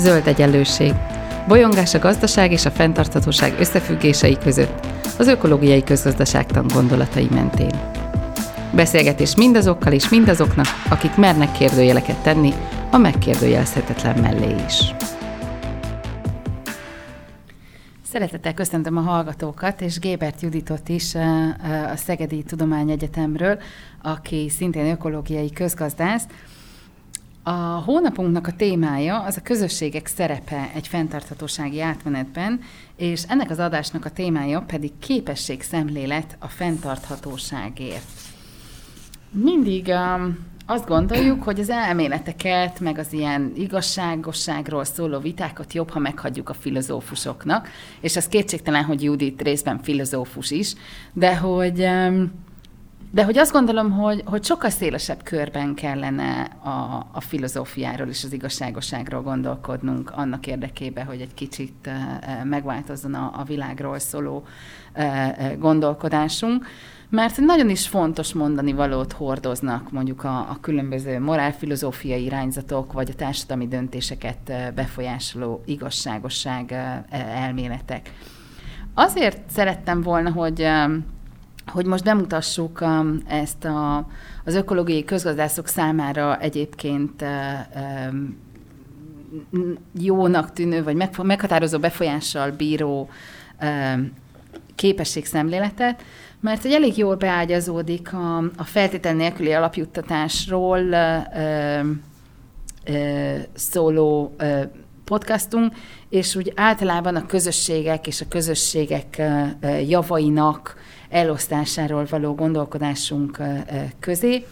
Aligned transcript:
Zöld 0.00 0.26
egyenlőség. 0.26 0.94
Bolyongás 1.48 1.94
a 1.94 1.98
gazdaság 1.98 2.52
és 2.52 2.64
a 2.64 2.70
fenntarthatóság 2.70 3.54
összefüggései 3.58 4.38
között, 4.38 4.86
az 5.18 5.26
ökológiai 5.26 5.84
közgazdaságtan 5.84 6.66
gondolatai 6.66 7.28
mentén. 7.30 7.80
Beszélgetés 8.74 9.36
mindazokkal 9.36 9.92
és 9.92 10.08
mindazoknak, 10.08 10.66
akik 10.90 11.16
mernek 11.16 11.52
kérdőjeleket 11.52 12.22
tenni 12.22 12.52
a 12.90 12.96
megkérdőjelezhetetlen 12.96 14.18
mellé 14.18 14.54
is. 14.66 14.94
Szeretettel 18.02 18.54
köszöntöm 18.54 18.96
a 18.96 19.00
hallgatókat, 19.00 19.80
és 19.80 19.98
Gébert 19.98 20.40
Juditot 20.40 20.88
is 20.88 21.14
a 21.92 21.96
Szegedi 21.96 22.42
Tudományegyetemről, 22.42 23.58
aki 24.02 24.48
szintén 24.48 24.90
ökológiai 24.90 25.50
közgazdász. 25.50 26.24
A 27.50 27.82
hónapunknak 27.84 28.46
a 28.46 28.52
témája 28.52 29.20
az 29.22 29.36
a 29.36 29.42
közösségek 29.42 30.06
szerepe 30.06 30.70
egy 30.74 30.88
fenntarthatósági 30.88 31.80
átmenetben, 31.80 32.60
és 32.96 33.22
ennek 33.28 33.50
az 33.50 33.58
adásnak 33.58 34.04
a 34.04 34.10
témája 34.10 34.60
pedig 34.60 34.90
képességszemlélet 34.98 36.36
a 36.38 36.48
fenntarthatóságért. 36.48 38.04
Mindig 39.30 39.86
um, 39.86 40.38
azt 40.66 40.86
gondoljuk, 40.86 41.42
hogy 41.42 41.60
az 41.60 41.70
elméleteket, 41.70 42.80
meg 42.80 42.98
az 42.98 43.12
ilyen 43.12 43.52
igazságosságról 43.56 44.84
szóló 44.84 45.18
vitákat 45.18 45.72
jobb, 45.72 45.90
ha 45.90 45.98
meghagyjuk 45.98 46.48
a 46.48 46.54
filozófusoknak, 46.54 47.68
és 48.00 48.16
az 48.16 48.28
kétségtelen, 48.28 48.84
hogy 48.84 49.02
Judit 49.02 49.42
részben 49.42 49.82
filozófus 49.82 50.50
is, 50.50 50.74
de 51.12 51.36
hogy 51.36 51.80
um, 51.80 52.32
de 53.12 53.24
hogy 53.24 53.38
azt 53.38 53.52
gondolom, 53.52 53.90
hogy, 53.90 54.22
hogy 54.24 54.44
sokkal 54.44 54.70
szélesebb 54.70 55.22
körben 55.22 55.74
kellene 55.74 56.42
a, 56.62 57.06
a 57.12 57.20
filozófiáról 57.20 58.08
és 58.08 58.24
az 58.24 58.32
igazságosságról 58.32 59.22
gondolkodnunk 59.22 60.10
annak 60.10 60.46
érdekében, 60.46 61.06
hogy 61.06 61.20
egy 61.20 61.34
kicsit 61.34 61.90
megváltozzon 62.44 63.14
a, 63.14 63.32
a 63.34 63.44
világról 63.44 63.98
szóló 63.98 64.44
gondolkodásunk. 65.58 66.66
Mert 67.08 67.36
nagyon 67.36 67.68
is 67.70 67.88
fontos 67.88 68.32
mondani 68.32 68.72
valót 68.72 69.12
hordoznak 69.12 69.90
mondjuk 69.92 70.24
a, 70.24 70.38
a 70.38 70.58
különböző 70.60 71.20
morálfilozófiai 71.20 72.24
irányzatok, 72.24 72.92
vagy 72.92 73.10
a 73.10 73.14
társadalmi 73.14 73.68
döntéseket 73.68 74.52
befolyásoló 74.74 75.62
igazságosság 75.64 76.72
elméletek. 77.10 78.12
Azért 78.94 79.50
szerettem 79.50 80.02
volna, 80.02 80.30
hogy 80.30 80.68
hogy 81.72 81.86
most 81.86 82.04
bemutassuk 82.04 82.80
um, 82.80 83.22
ezt 83.28 83.64
a, 83.64 84.06
az 84.44 84.54
ökológiai 84.54 85.04
közgazdászok 85.04 85.66
számára 85.66 86.38
egyébként 86.38 87.24
um, 88.12 88.38
jónak 90.00 90.52
tűnő, 90.52 90.82
vagy 90.82 90.96
meghatározó 91.22 91.78
befolyással 91.78 92.50
bíró 92.50 93.08
um, 93.62 94.12
képességszemléletet, 94.74 96.02
mert 96.40 96.64
egy 96.64 96.72
elég 96.72 96.96
jól 96.98 97.16
beágyazódik 97.16 98.12
a, 98.12 98.36
a 98.56 98.64
feltétel 98.64 99.14
nélküli 99.14 99.52
alapjuttatásról 99.52 100.78
ö, 100.78 101.16
ö, 102.84 103.36
szóló 103.54 104.34
ö, 104.38 104.62
podcastunk, 105.04 105.72
és 106.08 106.36
úgy 106.36 106.52
általában 106.56 107.16
a 107.16 107.26
közösségek 107.26 108.06
és 108.06 108.20
a 108.20 108.28
közösségek 108.28 109.22
javainak 109.88 110.76
elosztásáról 111.10 112.06
való 112.10 112.34
gondolkodásunk 112.34 113.38
közé, 114.00 114.46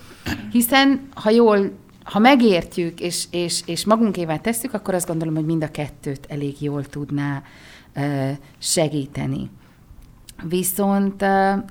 hiszen 0.52 1.08
ha 1.14 1.30
jól 1.30 1.70
ha 2.04 2.18
megértjük, 2.18 3.00
és, 3.00 3.24
és, 3.30 3.62
és 3.66 3.84
magunkével 3.84 4.40
tesszük, 4.40 4.74
akkor 4.74 4.94
azt 4.94 5.06
gondolom, 5.06 5.34
hogy 5.34 5.44
mind 5.44 5.62
a 5.62 5.70
kettőt 5.70 6.26
elég 6.28 6.62
jól 6.62 6.84
tudná 6.84 7.42
segíteni. 8.58 9.50
Viszont 10.48 11.22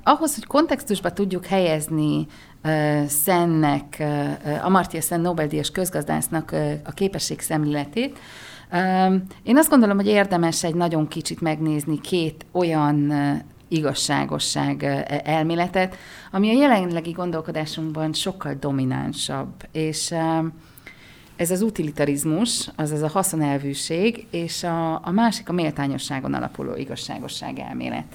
ahhoz, 0.03 0.35
hogy 0.35 0.45
kontextusba 0.45 1.13
tudjuk 1.13 1.45
helyezni 1.45 2.27
uh, 2.63 3.05
Szennek, 3.05 3.97
uh, 3.99 4.65
Amartya 4.65 5.01
Sen 5.01 5.21
Nobel-díjas 5.21 5.71
közgazdásznak 5.71 6.55
a 6.83 6.91
képesség 6.91 7.39
szemléletét, 7.39 8.19
én 9.43 9.57
azt 9.57 9.69
gondolom, 9.69 9.95
hogy 9.95 10.07
érdemes 10.07 10.63
egy 10.63 10.75
nagyon 10.75 11.07
kicsit 11.07 11.41
megnézni 11.41 12.01
két 12.01 12.45
olyan 12.51 13.11
igazságosság 13.67 14.83
elméletet, 15.23 15.95
ami 16.31 16.49
a 16.49 16.59
jelenlegi 16.59 17.11
gondolkodásunkban 17.11 18.13
sokkal 18.13 18.53
dominánsabb, 18.59 19.53
és 19.71 20.13
ez 21.35 21.51
az 21.51 21.61
utilitarizmus, 21.61 22.69
azaz 22.75 23.01
a 23.01 23.07
haszonelvűség, 23.07 24.27
és 24.31 24.63
a, 24.63 25.05
a 25.05 25.11
másik 25.11 25.49
a 25.49 25.53
méltányosságon 25.53 26.33
alapuló 26.33 26.75
igazságosság 26.75 27.59
elmélet. 27.59 28.05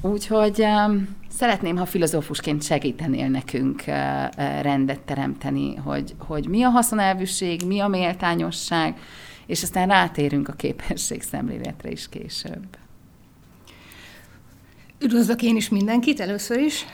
Úgyhogy 0.00 0.60
um, 0.60 1.16
szeretném, 1.28 1.76
ha 1.76 1.86
filozófusként 1.86 2.62
segítenél 2.62 3.28
nekünk 3.28 3.82
uh, 3.86 3.94
uh, 3.94 4.62
rendet 4.62 5.00
teremteni, 5.00 5.76
hogy, 5.76 6.14
hogy 6.18 6.48
mi 6.48 6.62
a 6.62 6.68
haszonelvűség, 6.68 7.62
mi 7.66 7.80
a 7.80 7.88
méltányosság, 7.88 8.98
és 9.46 9.62
aztán 9.62 9.88
rátérünk 9.88 10.48
a 10.48 10.52
képesség 10.52 11.22
szemléletre 11.22 11.90
is 11.90 12.08
később. 12.08 12.78
Üdvözlök 15.02 15.42
én 15.42 15.56
is 15.56 15.68
mindenkit 15.68 16.20
először 16.20 16.58
is. 16.58 16.86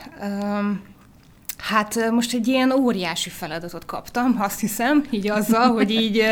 Hát 1.57 2.11
most 2.11 2.33
egy 2.33 2.47
ilyen 2.47 2.71
óriási 2.71 3.29
feladatot 3.29 3.85
kaptam, 3.85 4.35
azt 4.39 4.59
hiszem, 4.59 5.03
így 5.09 5.29
azzal, 5.29 5.67
hogy 5.73 5.91
így 5.91 6.23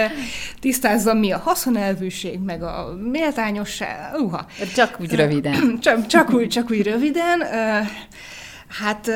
tisztázzam, 0.60 1.18
mi 1.18 1.32
a 1.32 1.38
haszonelvűség, 1.38 2.40
meg 2.40 2.64
a 2.64 2.98
méltányosság. 3.12 4.20
Uha. 4.20 4.46
Csak 4.76 4.98
úgy 5.00 5.16
röviden. 5.16 5.78
Csak, 5.82 6.06
csak, 6.06 6.34
úgy, 6.34 6.48
csak 6.48 6.72
úgy 6.72 6.84
röviden. 6.84 7.42
Hát 8.68 9.10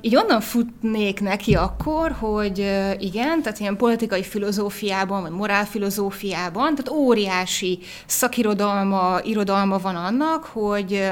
így 0.00 0.16
onnan 0.16 0.40
futnék 0.40 1.20
neki 1.20 1.54
akkor, 1.54 2.10
hogy 2.18 2.58
igen, 2.98 3.42
tehát 3.42 3.58
ilyen 3.58 3.76
politikai 3.76 4.22
filozófiában, 4.22 5.22
vagy 5.22 5.30
morálfilozófiában, 5.30 6.74
tehát 6.74 7.00
óriási 7.00 7.78
szakirodalma, 8.06 9.18
irodalma 9.24 9.78
van 9.78 9.96
annak, 9.96 10.44
hogy 10.44 11.10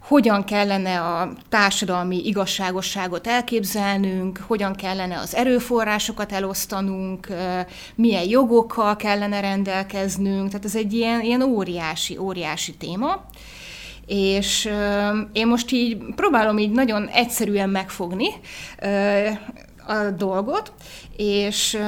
hogyan 0.00 0.44
kellene 0.44 1.00
a 1.00 1.32
társadalmi 1.48 2.26
igazságosságot 2.26 3.26
elképzelnünk, 3.26 4.38
hogyan 4.46 4.74
kellene 4.74 5.18
az 5.18 5.34
erőforrásokat 5.34 6.32
elosztanunk, 6.32 7.28
milyen 7.94 8.28
jogokkal 8.28 8.96
kellene 8.96 9.40
rendelkeznünk, 9.40 10.48
tehát 10.48 10.64
ez 10.64 10.76
egy 10.76 10.92
ilyen, 10.92 11.20
ilyen 11.20 11.42
óriási, 11.42 12.16
óriási 12.16 12.74
téma. 12.74 13.24
És 14.06 14.70
én 15.32 15.46
most 15.46 15.72
így 15.72 15.98
próbálom 16.14 16.58
így 16.58 16.70
nagyon 16.70 17.06
egyszerűen 17.06 17.70
megfogni 17.70 18.28
a 19.86 20.10
dolgot, 20.16 20.72
és 21.16 21.78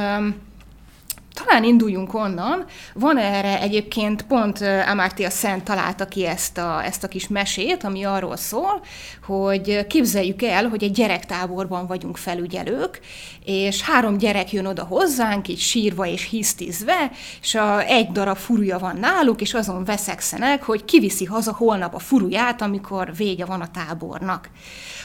talán 1.32 1.64
induljunk 1.64 2.14
onnan. 2.14 2.64
Van 2.94 3.18
erre 3.18 3.60
egyébként 3.60 4.22
pont 4.22 4.60
Amartya 4.90 5.30
Szent 5.30 5.64
találta 5.64 6.06
ki 6.06 6.26
ezt 6.26 6.58
a, 6.58 6.84
ezt 6.84 7.04
a 7.04 7.08
kis 7.08 7.28
mesét, 7.28 7.84
ami 7.84 8.04
arról 8.04 8.36
szól, 8.36 8.82
hogy 9.26 9.86
képzeljük 9.86 10.42
el, 10.42 10.68
hogy 10.68 10.82
egy 10.82 10.92
gyerektáborban 10.92 11.86
vagyunk 11.86 12.16
felügyelők, 12.16 13.00
és 13.44 13.82
három 13.82 14.16
gyerek 14.16 14.52
jön 14.52 14.66
oda 14.66 14.84
hozzánk, 14.84 15.48
így 15.48 15.58
sírva 15.58 16.06
és 16.06 16.28
hisztizve, 16.28 17.10
és 17.40 17.54
a, 17.54 17.80
egy 17.80 18.10
darab 18.10 18.36
furúja 18.36 18.78
van 18.78 18.96
náluk, 18.96 19.40
és 19.40 19.54
azon 19.54 19.84
veszekszenek, 19.84 20.62
hogy 20.62 20.84
kiviszi 20.84 21.24
haza 21.24 21.54
holnap 21.54 21.94
a 21.94 21.98
furuját, 21.98 22.62
amikor 22.62 23.14
vége 23.16 23.44
van 23.44 23.60
a 23.60 23.70
tábornak. 23.70 24.50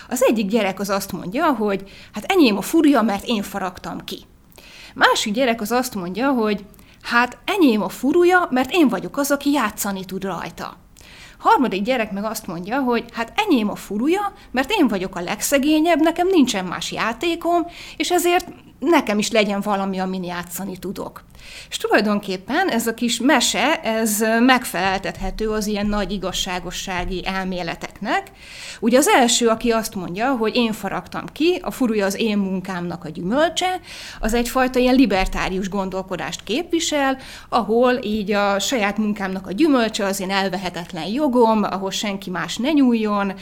Az 0.10 0.24
egyik 0.24 0.48
gyerek 0.48 0.80
az 0.80 0.90
azt 0.90 1.12
mondja, 1.12 1.46
hogy 1.54 1.84
hát 2.14 2.26
enyém 2.28 2.58
a 2.58 2.62
furja, 2.62 3.02
mert 3.02 3.26
én 3.26 3.44
faragtam 3.44 4.04
ki. 4.04 4.18
Másik 4.98 5.34
gyerek 5.34 5.62
az 5.62 5.72
azt 5.72 5.96
mondja, 5.96 6.32
hogy 6.32 6.66
hát 7.02 7.38
enyém 7.46 7.82
a 7.82 7.90
furúja, 7.90 8.48
mert 8.52 8.72
én 8.72 8.88
vagyok 8.88 9.18
az, 9.18 9.32
aki 9.32 9.52
játszani 9.52 10.06
tud 10.06 10.24
rajta. 10.24 10.78
Harmadik 11.38 11.82
gyerek 11.82 12.12
meg 12.12 12.24
azt 12.24 12.48
mondja, 12.48 12.80
hogy 12.80 13.06
hát 13.14 13.34
enyém 13.36 13.70
a 13.70 13.76
furúja, 13.76 14.34
mert 14.52 14.72
én 14.72 14.88
vagyok 14.88 15.16
a 15.16 15.22
legszegényebb, 15.22 16.00
nekem 16.00 16.28
nincsen 16.28 16.66
más 16.66 16.92
játékom, 16.92 17.66
és 17.98 18.12
ezért 18.12 18.48
nekem 18.80 19.20
is 19.20 19.32
legyen 19.32 19.62
valami, 19.62 20.00
amin 20.00 20.24
játszani 20.24 20.78
tudok. 20.78 21.24
És 21.70 21.78
tulajdonképpen 21.78 22.70
ez 22.70 22.88
a 22.88 22.94
kis 22.94 23.20
mese, 23.20 23.82
ez 23.82 24.24
megfeleltethető 24.40 25.50
az 25.50 25.68
ilyen 25.68 25.86
nagy 25.86 26.12
igazságossági 26.12 27.24
elméleteknek. 27.26 28.32
Ugye 28.80 28.98
az 28.98 29.08
első, 29.08 29.48
aki 29.48 29.72
azt 29.72 29.96
mondja, 29.96 30.36
hogy 30.36 30.56
én 30.56 30.74
faragtam 30.74 31.26
ki, 31.34 31.60
a 31.62 31.72
furúja 31.72 32.06
az 32.06 32.20
én 32.20 32.38
munkámnak 32.38 33.04
a 33.04 33.10
gyümölcse, 33.10 33.80
az 34.20 34.34
egyfajta 34.34 34.80
ilyen 34.80 34.96
libertárius 34.96 35.70
gondolkodást 35.70 36.44
képvisel, 36.44 37.18
ahol 37.50 38.00
így 38.04 38.32
a 38.32 38.60
saját 38.60 38.98
munkámnak 38.98 39.48
a 39.48 39.52
gyümölcse 39.52 40.06
az 40.06 40.20
én 40.20 40.32
elvehetetlen 40.32 41.08
jogom, 41.08 41.64
ahol 41.64 41.92
senki 41.92 42.30
más 42.30 42.58
ne 42.58 42.72
nyúljon, 42.72 43.34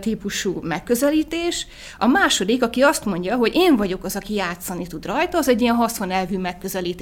típusú 0.00 0.60
megközelítés. 0.62 1.66
A 1.98 2.06
második, 2.06 2.62
aki 2.62 2.82
azt 2.82 3.04
mondja, 3.04 3.36
hogy 3.36 3.54
én 3.54 3.76
vagyok 3.76 4.04
az, 4.04 4.16
aki 4.16 4.34
játszani 4.34 4.86
tud 4.86 5.06
rajta, 5.06 5.38
az 5.38 5.48
egy 5.48 5.60
ilyen 5.60 5.74
haszonelvű 5.74 6.38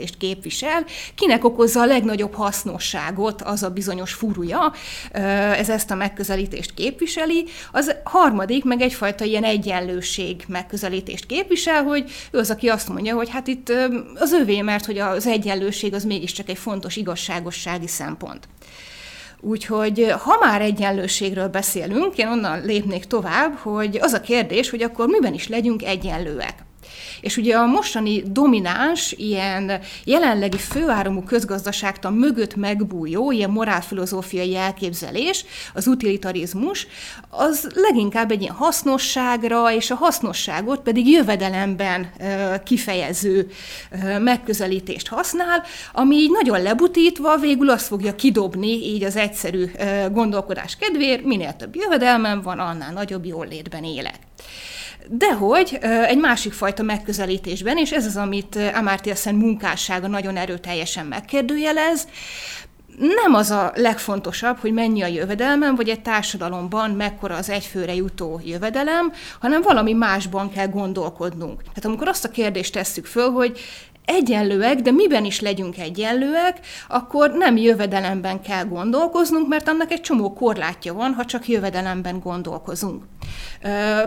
megközelítést 0.06 0.16
képvisel. 0.18 0.84
Kinek 1.14 1.44
okozza 1.44 1.80
a 1.80 1.86
legnagyobb 1.86 2.34
hasznosságot 2.34 3.42
az 3.42 3.62
a 3.62 3.70
bizonyos 3.70 4.12
furúja, 4.12 4.72
ez 5.56 5.68
ezt 5.68 5.90
a 5.90 5.94
megközelítést 5.94 6.74
képviseli. 6.74 7.44
Az 7.72 7.94
harmadik 8.04 8.64
meg 8.64 8.80
egyfajta 8.80 9.24
ilyen 9.24 9.44
egyenlőség 9.44 10.44
megközelítést 10.48 11.26
képvisel, 11.26 11.82
hogy 11.82 12.10
ő 12.30 12.38
az, 12.38 12.50
aki 12.50 12.68
azt 12.68 12.88
mondja, 12.88 13.14
hogy 13.14 13.30
hát 13.30 13.46
itt 13.46 13.72
az 14.14 14.32
övé, 14.32 14.60
mert 14.60 14.86
hogy 14.86 14.98
az 14.98 15.26
egyenlőség 15.26 15.94
az 15.94 16.04
mégiscsak 16.04 16.48
egy 16.48 16.58
fontos 16.58 16.96
igazságossági 16.96 17.88
szempont. 17.88 18.48
Úgyhogy 19.40 20.14
ha 20.18 20.38
már 20.40 20.62
egyenlőségről 20.62 21.48
beszélünk, 21.48 22.16
én 22.16 22.28
onnan 22.28 22.64
lépnék 22.64 23.04
tovább, 23.04 23.56
hogy 23.56 23.98
az 24.00 24.12
a 24.12 24.20
kérdés, 24.20 24.70
hogy 24.70 24.82
akkor 24.82 25.06
miben 25.06 25.34
is 25.34 25.48
legyünk 25.48 25.82
egyenlőek. 25.82 26.65
És 27.20 27.36
ugye 27.36 27.56
a 27.56 27.66
mostani 27.66 28.22
domináns, 28.26 29.12
ilyen 29.12 29.80
jelenlegi 30.04 30.56
főáramú 30.56 31.22
közgazdaságtan 31.22 32.12
mögött 32.12 32.56
megbújó, 32.56 33.30
ilyen 33.30 33.50
morálfilozófiai 33.50 34.56
elképzelés, 34.56 35.44
az 35.74 35.86
utilitarizmus, 35.86 36.86
az 37.28 37.68
leginkább 37.74 38.30
egy 38.30 38.40
ilyen 38.40 38.54
hasznosságra, 38.54 39.72
és 39.72 39.90
a 39.90 39.94
hasznosságot 39.94 40.80
pedig 40.80 41.08
jövedelemben 41.08 42.12
kifejező 42.64 43.50
megközelítést 44.18 45.08
használ, 45.08 45.62
ami 45.92 46.16
így 46.16 46.30
nagyon 46.30 46.62
lebutítva 46.62 47.36
végül 47.36 47.70
azt 47.70 47.86
fogja 47.86 48.14
kidobni 48.14 48.68
így 48.68 49.04
az 49.04 49.16
egyszerű 49.16 49.70
gondolkodás 50.12 50.76
kedvéért, 50.76 51.24
minél 51.24 51.56
több 51.56 51.76
jövedelmem 51.76 52.42
van, 52.42 52.58
annál 52.58 52.92
nagyobb 52.92 53.24
jólétben 53.24 53.84
élek. 53.84 54.18
Dehogy 55.08 55.78
egy 55.82 56.18
másik 56.18 56.52
fajta 56.52 56.82
megközelítésben, 56.82 57.76
és 57.76 57.92
ez 57.92 58.06
az, 58.06 58.16
amit 58.16 58.58
Amartya 58.74 59.14
Sen 59.14 59.34
munkássága 59.34 60.06
nagyon 60.06 60.36
erőteljesen 60.36 61.06
megkérdőjelez, 61.06 62.08
nem 62.98 63.34
az 63.34 63.50
a 63.50 63.72
legfontosabb, 63.74 64.58
hogy 64.58 64.72
mennyi 64.72 65.02
a 65.02 65.06
jövedelmem, 65.06 65.74
vagy 65.74 65.88
egy 65.88 66.02
társadalomban 66.02 66.90
mekkora 66.90 67.36
az 67.36 67.50
egyfőre 67.50 67.94
jutó 67.94 68.40
jövedelem, 68.44 69.12
hanem 69.40 69.62
valami 69.62 69.92
másban 69.92 70.50
kell 70.50 70.68
gondolkodnunk. 70.68 71.62
Tehát 71.62 71.84
amikor 71.84 72.08
azt 72.08 72.24
a 72.24 72.30
kérdést 72.30 72.72
tesszük 72.72 73.06
föl, 73.06 73.30
hogy 73.30 73.60
egyenlőek, 74.06 74.80
de 74.80 74.90
miben 74.90 75.24
is 75.24 75.40
legyünk 75.40 75.78
egyenlőek, 75.78 76.60
akkor 76.88 77.32
nem 77.32 77.56
jövedelemben 77.56 78.42
kell 78.42 78.64
gondolkoznunk, 78.64 79.48
mert 79.48 79.68
annak 79.68 79.90
egy 79.90 80.00
csomó 80.00 80.32
korlátja 80.32 80.94
van, 80.94 81.14
ha 81.14 81.24
csak 81.24 81.48
jövedelemben 81.48 82.20
gondolkozunk. 82.20 83.04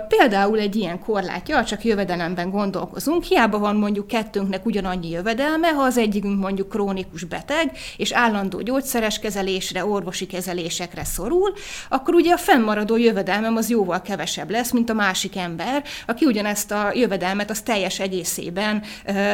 Például 0.08 0.60
egy 0.60 0.76
ilyen 0.76 1.00
korlátja, 1.00 1.56
ha 1.56 1.64
csak 1.64 1.84
jövedelemben 1.84 2.50
gondolkozunk, 2.50 3.24
hiába 3.24 3.60
van 3.60 3.76
mondjuk 3.76 4.08
kettőnknek 4.08 4.66
ugyanannyi 4.66 5.10
jövedelme, 5.10 5.68
ha 5.68 5.82
az 5.82 5.98
egyikünk 5.98 6.40
mondjuk 6.40 6.70
krónikus 6.70 7.24
beteg, 7.24 7.72
és 7.98 8.12
állandó 8.12 8.62
gyógyszeres 8.62 9.20
kezelésre, 9.20 9.86
orvosi 9.86 10.26
kezelésekre 10.26 11.04
szorul, 11.04 11.54
akkor 11.90 12.14
ugye 12.14 12.34
a 12.34 12.38
fennmaradó 12.38 12.98
jövedelmem 12.98 13.56
az 13.56 13.70
jóval 13.70 14.02
kevesebb 14.02 14.50
lesz, 14.50 14.72
mint 14.72 14.90
a 14.90 14.94
másik 14.94 15.38
ember, 15.38 15.84
aki 16.08 16.26
ugyanezt 16.26 16.72
a 16.72 16.92
jövedelmet 16.94 17.50
az 17.50 17.62
teljes 17.62 18.00
egészében 18.00 18.84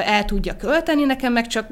el 0.05 0.25
tudja 0.25 0.54
költeni, 0.57 1.03
nekem 1.03 1.33
meg 1.33 1.47
csak 1.47 1.67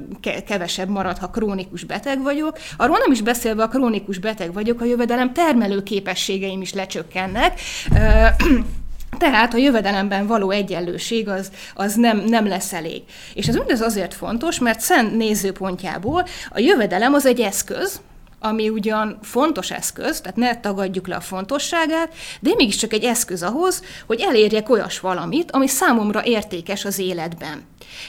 kevesebb 0.48 0.90
marad, 0.90 1.18
ha 1.18 1.30
krónikus 1.30 1.84
beteg 1.84 2.22
vagyok. 2.22 2.58
Arról 2.78 2.98
nem 2.98 3.12
is 3.12 3.22
beszélve, 3.22 3.64
a 3.64 3.68
krónikus 3.68 4.18
beteg 4.18 4.54
vagyok, 4.54 4.82
a 4.82 4.86
jövedelem 4.86 5.34
termelő 5.34 5.84
képességeim 5.84 6.62
is 6.62 6.74
lecsökkennek, 6.74 7.60
tehát 9.18 9.54
a 9.54 9.58
jövedelemben 9.58 10.28
való 10.28 10.50
egyenlőség 10.50 11.30
az, 11.30 11.52
az 11.74 11.96
nem, 11.96 12.18
nem 12.18 12.48
lesz 12.48 12.74
elég. 12.74 13.02
És 13.34 13.48
ez 13.48 13.56
mindez 13.56 13.82
azért 13.82 14.14
fontos, 14.14 14.60
mert 14.60 14.80
szent 14.80 15.16
nézőpontjából 15.16 16.26
a 16.50 16.60
jövedelem 16.60 17.14
az 17.14 17.26
egy 17.26 17.40
eszköz, 17.40 18.02
ami 18.40 18.70
ugyan 18.70 19.20
fontos 19.22 19.72
eszköz, 19.72 20.22
tehát 20.22 20.38
ne 20.38 20.60
tagadjuk 20.60 21.08
le 21.08 21.16
a 21.16 21.22
fontosságát, 21.22 22.14
de 22.40 22.52
mégiscsak 22.56 22.94
egy 22.94 23.04
eszköz 23.04 23.44
ahhoz, 23.44 23.84
hogy 24.08 24.20
elérjek 24.22 24.70
olyas 24.70 25.00
valamit, 25.00 25.52
ami 25.52 25.68
számomra 25.68 26.26
értékes 26.26 26.86
az 26.86 27.00
életben. 27.00 27.62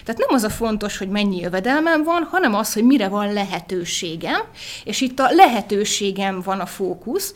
Tehát 0.05 0.21
nem 0.21 0.35
az 0.35 0.43
a 0.43 0.51
fontos, 0.51 0.99
hogy 0.99 1.09
mennyi 1.09 1.41
jövedelmem 1.41 2.03
van, 2.03 2.29
hanem 2.31 2.55
az, 2.55 2.73
hogy 2.73 2.85
mire 2.85 3.09
van 3.09 3.33
lehetőségem, 3.33 4.41
és 4.85 5.01
itt 5.01 5.19
a 5.19 5.31
lehetőségem 5.31 6.41
van 6.41 6.61
a 6.61 6.67
fókusz, 6.67 7.35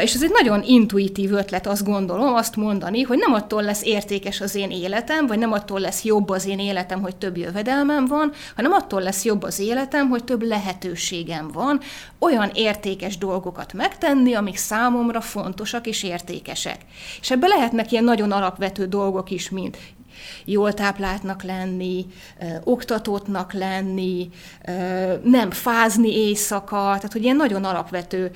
és 0.00 0.14
ez 0.14 0.22
egy 0.22 0.30
nagyon 0.30 0.62
intuitív 0.62 1.32
ötlet, 1.32 1.66
azt 1.66 1.84
gondolom, 1.84 2.34
azt 2.34 2.56
mondani, 2.56 3.02
hogy 3.02 3.18
nem 3.18 3.32
attól 3.32 3.62
lesz 3.62 3.82
értékes 3.82 4.40
az 4.40 4.54
én 4.54 4.70
életem, 4.70 5.26
vagy 5.26 5.38
nem 5.38 5.52
attól 5.52 5.80
lesz 5.80 6.04
jobb 6.04 6.28
az 6.28 6.46
én 6.46 6.58
életem, 6.58 7.00
hogy 7.00 7.16
több 7.16 7.36
jövedelmem 7.36 8.04
van, 8.04 8.32
hanem 8.56 8.72
attól 8.72 9.02
lesz 9.02 9.24
jobb 9.24 9.42
az 9.42 9.58
életem, 9.58 10.08
hogy 10.08 10.24
több 10.24 10.42
lehetőségem 10.42 11.50
van, 11.52 11.80
olyan 12.18 12.50
értékes 12.54 13.18
dolgokat 13.18 13.72
megtenni, 13.72 14.34
amik 14.34 14.56
számomra 14.56 15.20
fontosak 15.20 15.86
és 15.86 16.02
értékesek. 16.02 16.78
És 17.20 17.30
ebbe 17.30 17.46
lehetnek 17.46 17.92
ilyen 17.92 18.04
nagyon 18.04 18.32
alapvető 18.32 18.86
dolgok 18.86 19.30
is, 19.30 19.50
mint 19.50 19.78
jól 20.44 20.74
tápláltnak 20.74 21.42
lenni, 21.42 22.06
ö, 22.40 22.44
oktatótnak 22.64 23.52
lenni, 23.52 24.28
nem 25.22 25.50
fázni 25.50 26.16
éjszaka, 26.16 26.76
tehát 26.76 27.12
hogy 27.12 27.22
ilyen 27.22 27.36
nagyon 27.36 27.64
alapvető 27.64 28.30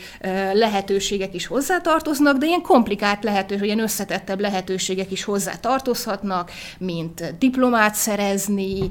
lehetőségek 0.52 1.34
is 1.34 1.46
hozzátartoznak, 1.46 2.36
de 2.36 2.46
ilyen 2.46 2.62
komplikált 2.62 3.24
lehetőségek, 3.24 3.66
ilyen 3.66 3.80
összetettebb 3.80 4.40
lehetőségek 4.40 5.10
is 5.10 5.24
hozzátartozhatnak, 5.24 6.50
mint 6.78 7.38
diplomát 7.38 7.94
szerezni, 7.94 8.90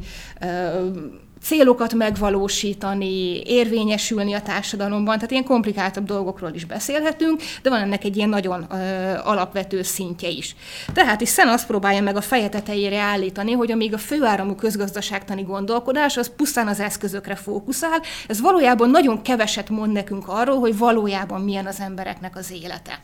célokat 1.44 1.94
megvalósítani, 1.94 3.42
érvényesülni 3.42 4.34
a 4.34 4.42
társadalomban, 4.42 5.16
tehát 5.16 5.32
ilyen 5.32 5.44
komplikáltabb 5.44 6.06
dolgokról 6.06 6.52
is 6.54 6.66
beszélhetünk, 6.66 7.42
de 7.62 7.70
van 7.70 7.80
ennek 7.80 8.04
egy 8.04 8.18
ilyen 8.18 8.30
nagyon 8.30 8.66
ö, 8.72 8.76
alapvető 9.24 9.82
szintje 9.82 10.30
is. 10.30 10.56
Tehát 10.94 11.22
is 11.22 11.30
Szen 11.30 11.48
azt 11.48 11.68
próbálja 11.68 12.02
meg 12.02 12.16
a 12.16 12.22
feje 12.22 12.50
tetejére 12.50 13.00
állítani, 13.00 13.52
hogy 13.52 13.72
amíg 13.72 13.94
a 13.94 13.98
főáramú 13.98 14.56
közgazdaságtani 14.56 15.42
gondolkodás 15.42 16.18
az 16.18 16.32
pusztán 16.36 16.68
az 16.68 16.80
eszközökre 16.80 17.36
fókuszál, 17.36 18.02
ez 18.28 18.42
valójában 18.42 18.90
nagyon 18.90 19.22
keveset 19.22 19.70
mond 19.70 19.92
nekünk 19.92 20.28
arról, 20.28 20.60
hogy 20.60 20.78
valójában 20.78 21.42
milyen 21.42 21.66
az 21.66 21.80
embereknek 21.80 22.36
az 22.36 22.52
élete. 22.52 23.00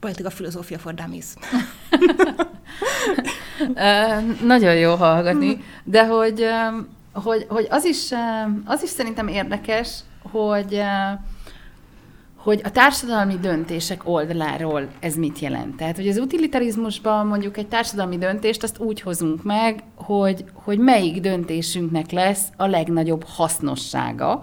Politika 0.00 0.30
filozófia 0.30 0.78
for 0.78 0.94
dummies. 0.94 1.24
Nagyon 4.44 4.74
jó 4.74 4.94
hallgatni, 4.94 5.64
de 5.84 6.06
hogy, 6.06 6.46
hogy, 7.12 7.46
hogy 7.48 7.66
az, 7.70 7.84
is, 7.84 8.10
az 8.64 8.82
is 8.82 8.88
szerintem 8.88 9.28
érdekes, 9.28 9.98
hogy 10.22 10.82
hogy 12.48 12.60
a 12.64 12.70
társadalmi 12.70 13.38
döntések 13.38 14.00
oldaláról 14.04 14.88
ez 15.00 15.14
mit 15.14 15.38
jelent. 15.38 15.76
Tehát, 15.76 15.96
hogy 15.96 16.08
az 16.08 16.18
utilitarizmusban 16.18 17.26
mondjuk 17.26 17.56
egy 17.56 17.68
társadalmi 17.68 18.18
döntést 18.18 18.62
azt 18.62 18.78
úgy 18.78 19.00
hozunk 19.00 19.42
meg, 19.42 19.82
hogy, 19.94 20.44
hogy 20.52 20.78
melyik 20.78 21.20
döntésünknek 21.20 22.10
lesz 22.10 22.44
a 22.56 22.66
legnagyobb 22.66 23.24
hasznossága. 23.26 24.42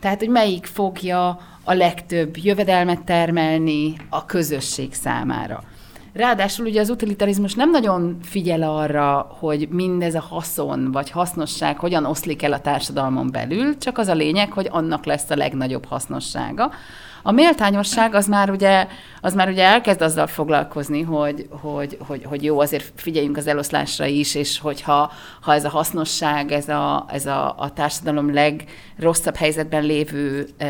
Tehát, 0.00 0.18
hogy 0.18 0.28
melyik 0.28 0.66
fogja 0.66 1.38
a 1.64 1.72
legtöbb 1.72 2.36
jövedelmet 2.36 3.02
termelni 3.02 3.96
a 4.08 4.24
közösség 4.24 4.94
számára. 4.94 5.62
Ráadásul 6.12 6.66
ugye 6.66 6.80
az 6.80 6.90
utilitarizmus 6.90 7.54
nem 7.54 7.70
nagyon 7.70 8.18
figyel 8.22 8.62
arra, 8.62 9.36
hogy 9.38 9.68
mindez 9.70 10.14
a 10.14 10.20
haszon 10.20 10.92
vagy 10.92 11.10
hasznosság 11.10 11.78
hogyan 11.78 12.04
oszlik 12.04 12.42
el 12.42 12.52
a 12.52 12.60
társadalmon 12.60 13.30
belül, 13.30 13.78
csak 13.78 13.98
az 13.98 14.08
a 14.08 14.14
lényeg, 14.14 14.52
hogy 14.52 14.68
annak 14.70 15.04
lesz 15.04 15.30
a 15.30 15.36
legnagyobb 15.36 15.84
hasznossága. 15.84 16.70
A 17.22 17.30
méltányosság 17.30 18.14
az 18.14 18.26
már 18.26 18.50
ugye, 18.50 18.86
az 19.20 19.34
már 19.34 19.48
ugye 19.48 19.64
elkezd 19.64 20.02
azzal 20.02 20.26
foglalkozni, 20.26 21.02
hogy, 21.02 21.48
hogy, 21.50 21.98
hogy, 22.00 22.24
hogy 22.24 22.44
jó, 22.44 22.60
azért 22.60 22.92
figyeljünk 22.96 23.36
az 23.36 23.46
eloszlásra 23.46 24.06
is, 24.06 24.34
és 24.34 24.58
hogyha 24.58 25.12
ha 25.40 25.54
ez 25.54 25.64
a 25.64 25.68
hasznosság, 25.68 26.52
ez 26.52 26.68
a, 26.68 27.06
ez 27.08 27.26
a, 27.26 27.54
a 27.58 27.72
társadalom 27.72 28.32
legrosszabb 28.32 29.36
helyzetben 29.36 29.82
lévő 29.82 30.48
e, 30.56 30.66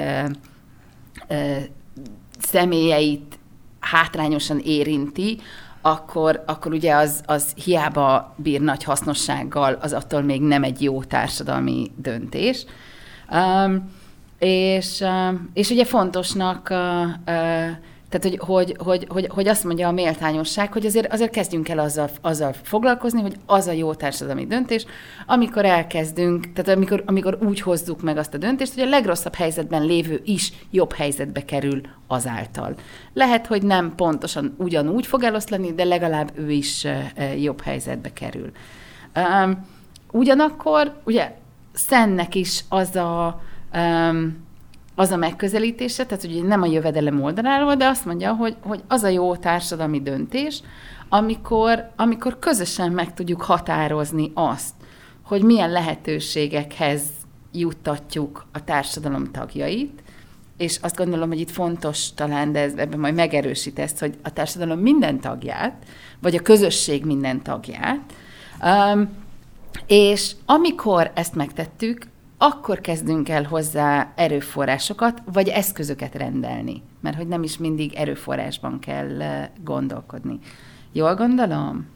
e, 1.29 1.67
személyeit 2.39 3.39
hátrányosan 3.81 4.59
érinti, 4.59 5.41
akkor, 5.81 6.43
akkor 6.47 6.73
ugye 6.73 6.95
az, 6.95 7.23
az 7.27 7.53
hiába 7.65 8.35
bír 8.37 8.61
nagy 8.61 8.85
hasznossággal, 8.85 9.79
az 9.81 9.93
attól 9.93 10.23
még 10.23 10.41
nem 10.41 10.63
egy 10.63 10.83
jó 10.83 11.03
társadalmi 11.03 11.91
döntés. 11.97 12.65
Um, 13.31 13.97
és, 14.39 15.05
és 15.53 15.71
ugye 15.71 15.85
fontosnak 15.85 16.69
Tehát, 18.09 18.23
hogy, 18.23 18.39
hogy, 18.39 18.77
hogy, 18.79 19.07
hogy, 19.09 19.27
hogy 19.31 19.49
azt 19.49 19.65
mondja 19.65 19.89
a 19.89 19.93
méltányosság, 19.93 20.73
hogy 20.73 20.87
azért, 20.87 21.13
azért 21.13 21.31
kezdjünk 21.31 21.69
el 21.69 21.79
azzal, 21.79 22.09
azzal 22.21 22.53
foglalkozni, 22.63 23.21
hogy 23.21 23.37
az 23.47 23.67
a 23.67 23.73
jó 23.73 23.95
társadalmi 23.95 24.47
döntés, 24.47 24.87
amikor 25.27 25.65
elkezdünk, 25.65 26.53
tehát 26.53 26.77
amikor, 26.77 27.03
amikor 27.07 27.39
úgy 27.43 27.61
hozzuk 27.61 28.03
meg 28.03 28.17
azt 28.17 28.35
a 28.35 28.39
döntést, 28.39 28.75
hogy 28.75 28.83
a 28.83 28.89
legrosszabb 28.89 29.35
helyzetben 29.35 29.85
lévő 29.85 30.21
is 30.25 30.53
jobb 30.71 30.93
helyzetbe 30.93 31.45
kerül 31.45 31.81
azáltal. 32.07 32.75
Lehet, 33.13 33.47
hogy 33.47 33.63
nem 33.63 33.95
pontosan 33.95 34.55
ugyanúgy 34.59 35.07
fog 35.07 35.23
eloszlani, 35.23 35.73
de 35.75 35.85
legalább 35.85 36.31
ő 36.39 36.51
is 36.51 36.87
jobb 37.39 37.61
helyzetbe 37.61 38.13
kerül. 38.13 38.51
Ugyanakkor, 40.11 41.01
ugye, 41.05 41.37
Szennek 41.75 42.35
is 42.35 42.65
az 42.69 42.97
a 42.97 43.43
az 44.95 45.11
a 45.11 45.17
megközelítése, 45.17 46.07
tehát 46.07 46.25
hogy 46.25 46.45
nem 46.45 46.63
a 46.63 46.67
jövedelem 46.67 47.23
oldaláról, 47.23 47.75
de 47.75 47.87
azt 47.87 48.05
mondja, 48.05 48.35
hogy, 48.35 48.57
hogy 48.63 48.83
az 48.89 49.03
a 49.03 49.09
jó 49.09 49.37
társadalmi 49.37 50.01
döntés, 50.01 50.63
amikor, 51.09 51.91
amikor 51.97 52.39
közösen 52.39 52.93
meg 52.93 53.15
tudjuk 53.15 53.43
határozni 53.43 54.31
azt, 54.35 54.75
hogy 55.23 55.43
milyen 55.43 55.71
lehetőségekhez 55.71 57.03
juttatjuk 57.53 58.47
a 58.53 58.65
társadalom 58.65 59.31
tagjait, 59.33 60.03
és 60.57 60.79
azt 60.83 60.97
gondolom, 60.97 61.29
hogy 61.29 61.41
itt 61.41 61.51
fontos 61.51 62.15
talán, 62.15 62.53
de 62.53 62.61
ez, 62.61 62.73
ebben 62.77 62.99
majd 62.99 63.15
megerősít 63.15 63.79
ezt, 63.79 63.99
hogy 63.99 64.15
a 64.23 64.33
társadalom 64.33 64.79
minden 64.79 65.21
tagját, 65.21 65.85
vagy 66.21 66.35
a 66.35 66.43
közösség 66.43 67.05
minden 67.05 67.43
tagját, 67.43 68.13
um, 68.63 69.09
és 69.87 70.33
amikor 70.47 71.11
ezt 71.15 71.35
megtettük, 71.35 72.07
akkor 72.39 72.81
kezdünk 72.81 73.29
el 73.29 73.43
hozzá 73.43 74.13
erőforrásokat, 74.17 75.23
vagy 75.33 75.49
eszközöket 75.49 76.15
rendelni, 76.15 76.83
mert 77.01 77.17
hogy 77.17 77.29
nem 77.29 77.43
is 77.43 77.59
mindig 77.59 77.95
erőforrásban 77.95 78.79
kell 78.79 79.23
eh, 79.23 79.49
gondolkodni. 79.65 80.39
Jól 80.93 81.15
gondolom? 81.15 81.87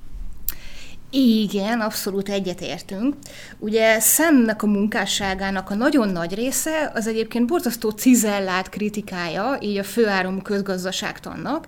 Igen, 1.14 1.80
abszolút 1.80 2.28
egyetértünk. 2.28 3.14
Ugye 3.58 4.00
Szemnek 4.00 4.62
a 4.62 4.66
munkásságának 4.66 5.70
a 5.70 5.74
nagyon 5.74 6.08
nagy 6.08 6.34
része 6.34 6.90
az 6.94 7.06
egyébként 7.06 7.46
borzasztó 7.46 7.90
cizellált 7.90 8.68
kritikája, 8.68 9.58
így 9.60 9.78
a 9.78 9.84
főáramú 9.84 10.40
közgazdaságtannak, 10.40 11.66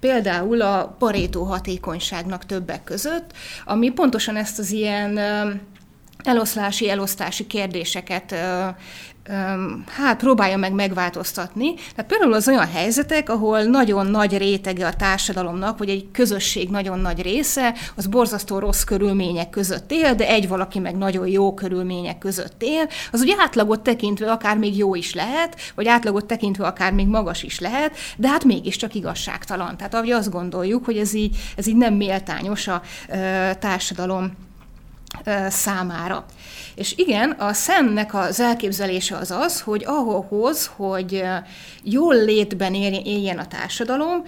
például 0.00 0.62
a 0.62 0.96
Parétó 0.98 1.42
hatékonyságnak 1.42 2.46
többek 2.46 2.84
között, 2.84 3.32
ami 3.64 3.90
pontosan 3.90 4.36
ezt 4.36 4.58
az 4.58 4.70
ilyen 4.70 5.18
eh, 5.18 5.50
eloszlási, 6.26 6.90
elosztási 6.90 7.46
kérdéseket 7.46 8.34
hát 9.86 10.16
próbálja 10.16 10.56
meg 10.56 10.72
megváltoztatni. 10.72 11.74
Tehát 11.74 12.06
például 12.10 12.32
az 12.32 12.48
olyan 12.48 12.68
helyzetek, 12.68 13.28
ahol 13.30 13.62
nagyon 13.62 14.06
nagy 14.06 14.38
rétege 14.38 14.86
a 14.86 14.94
társadalomnak, 14.94 15.78
vagy 15.78 15.88
egy 15.88 16.08
közösség 16.12 16.68
nagyon 16.68 16.98
nagy 16.98 17.22
része, 17.22 17.74
az 17.96 18.06
borzasztó 18.06 18.58
rossz 18.58 18.82
körülmények 18.82 19.50
között 19.50 19.92
él, 19.92 20.14
de 20.14 20.28
egy 20.28 20.48
valaki 20.48 20.78
meg 20.78 20.96
nagyon 20.96 21.26
jó 21.26 21.54
körülmények 21.54 22.18
között 22.18 22.62
él, 22.62 22.88
az 23.12 23.20
ugye 23.20 23.34
átlagot 23.38 23.80
tekintve 23.80 24.30
akár 24.30 24.56
még 24.56 24.76
jó 24.76 24.94
is 24.94 25.14
lehet, 25.14 25.56
vagy 25.74 25.88
átlagot 25.88 26.26
tekintve 26.26 26.66
akár 26.66 26.92
még 26.92 27.06
magas 27.06 27.42
is 27.42 27.60
lehet, 27.60 27.96
de 28.16 28.28
hát 28.28 28.44
mégiscsak 28.44 28.94
igazságtalan. 28.94 29.76
Tehát 29.76 29.94
ahogy 29.94 30.10
azt 30.10 30.30
gondoljuk, 30.30 30.84
hogy 30.84 30.98
ez 30.98 31.14
így, 31.14 31.36
ez 31.56 31.66
így 31.66 31.76
nem 31.76 31.94
méltányos 31.94 32.68
a 32.68 32.82
társadalom 33.58 34.32
számára. 35.48 36.24
És 36.74 36.94
igen, 36.96 37.30
a 37.30 37.52
szemnek 37.52 38.14
az 38.14 38.40
elképzelése 38.40 39.16
az 39.16 39.30
az, 39.30 39.60
hogy 39.60 39.84
ahhoz, 39.86 40.70
hogy 40.76 41.22
jól 41.82 42.14
létben 42.14 42.74
éljen 42.74 43.38
a 43.38 43.46
társadalom, 43.46 44.22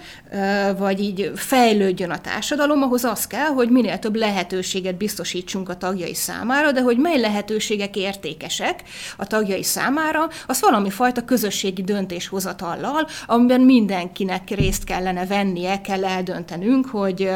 vagy 0.77 0.99
így 0.99 1.31
fejlődjön 1.35 2.09
a 2.09 2.21
társadalom, 2.21 2.81
ahhoz 2.81 3.03
az 3.03 3.27
kell, 3.27 3.47
hogy 3.47 3.69
minél 3.69 3.99
több 3.99 4.15
lehetőséget 4.15 4.97
biztosítsunk 4.97 5.69
a 5.69 5.77
tagjai 5.77 6.13
számára, 6.13 6.71
de 6.71 6.81
hogy 6.81 6.97
mely 6.97 7.19
lehetőségek 7.19 7.95
értékesek 7.95 8.83
a 9.17 9.27
tagjai 9.27 9.63
számára, 9.63 10.27
az 10.47 10.61
valami 10.61 10.89
fajta 10.89 11.25
közösségi 11.25 11.83
döntéshozatallal, 11.83 13.07
amiben 13.25 13.61
mindenkinek 13.61 14.49
részt 14.49 14.83
kellene 14.83 15.25
vennie, 15.25 15.81
kell 15.81 16.05
eldöntenünk, 16.05 16.85
hogy 16.85 17.29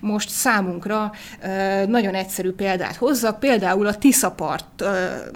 most 0.00 0.28
számunkra 0.28 1.12
nagyon 1.86 2.14
egyszerű 2.14 2.50
példát 2.52 2.96
hozzak, 2.96 3.40
például 3.40 3.86
a 3.86 3.94
Tiszapart, 4.40 4.84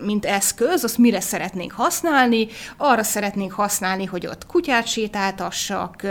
mint 0.03 0.25
eszköz, 0.25 0.85
azt 0.85 0.99
mire 0.99 1.21
szeretnénk 1.21 1.73
használni, 1.73 2.47
arra 2.77 3.03
szeretnénk 3.03 3.53
használni, 3.53 4.05
hogy 4.05 4.27
ott 4.27 4.47
kutyát 4.47 4.87
sétáltassak, 4.87 6.03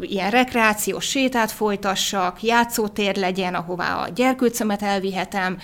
ilyen 0.00 0.30
rekreációs 0.30 1.04
sétát 1.04 1.50
folytassak, 1.50 2.42
játszótér 2.42 3.16
legyen, 3.16 3.54
ahová 3.54 3.94
a 3.94 4.08
gyerkőcömet 4.08 4.82
elvihetem, 4.82 5.58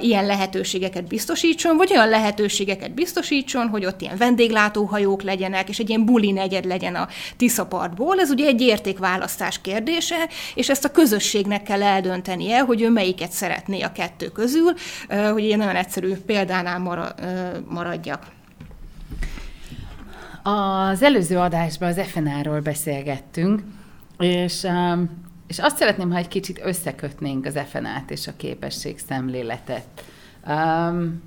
ilyen 0.00 0.26
lehetőségeket 0.26 1.06
biztosítson, 1.06 1.76
vagy 1.76 1.90
olyan 1.92 2.08
lehetőségeket 2.08 2.94
biztosítson, 2.94 3.68
hogy 3.68 3.84
ott 3.84 4.00
ilyen 4.00 4.16
vendéglátóhajók 4.16 5.22
legyenek, 5.22 5.68
és 5.68 5.78
egy 5.78 5.88
ilyen 5.88 6.04
buli 6.04 6.32
negyed 6.32 6.64
legyen 6.64 6.94
a 6.94 7.08
Tiszapartból. 7.36 8.20
Ez 8.20 8.30
ugye 8.30 8.46
egy 8.46 8.60
értékválasztás 8.60 9.60
kérdése, 9.60 10.28
és 10.54 10.68
ezt 10.68 10.84
a 10.84 10.90
közösségnek 10.90 11.62
kell 11.62 11.82
eldöntenie, 11.82 12.60
hogy 12.60 12.82
ő 12.82 12.90
melyiket 12.90 13.30
szeretné 13.30 13.82
a 13.82 13.92
kettő 13.92 14.28
közül, 14.28 14.74
hogy 15.32 15.44
ilyen 15.44 15.58
nagyon 15.58 15.76
egyszerű 15.76 16.14
példánál 16.14 16.78
maradjak. 17.68 18.26
Az 20.42 21.02
előző 21.02 21.38
adásban 21.38 21.88
az 21.88 22.00
FNA-ról 22.00 22.60
beszélgettünk, 22.60 23.62
és, 24.18 24.66
és 25.46 25.58
azt 25.58 25.76
szeretném, 25.76 26.10
ha 26.10 26.18
egy 26.18 26.28
kicsit 26.28 26.60
összekötnénk 26.64 27.46
az 27.46 27.58
FNA-t 27.68 28.10
és 28.10 28.26
a 28.26 28.36
képesség 28.36 28.98
szemléletet. 28.98 30.04
Um, 30.46 31.22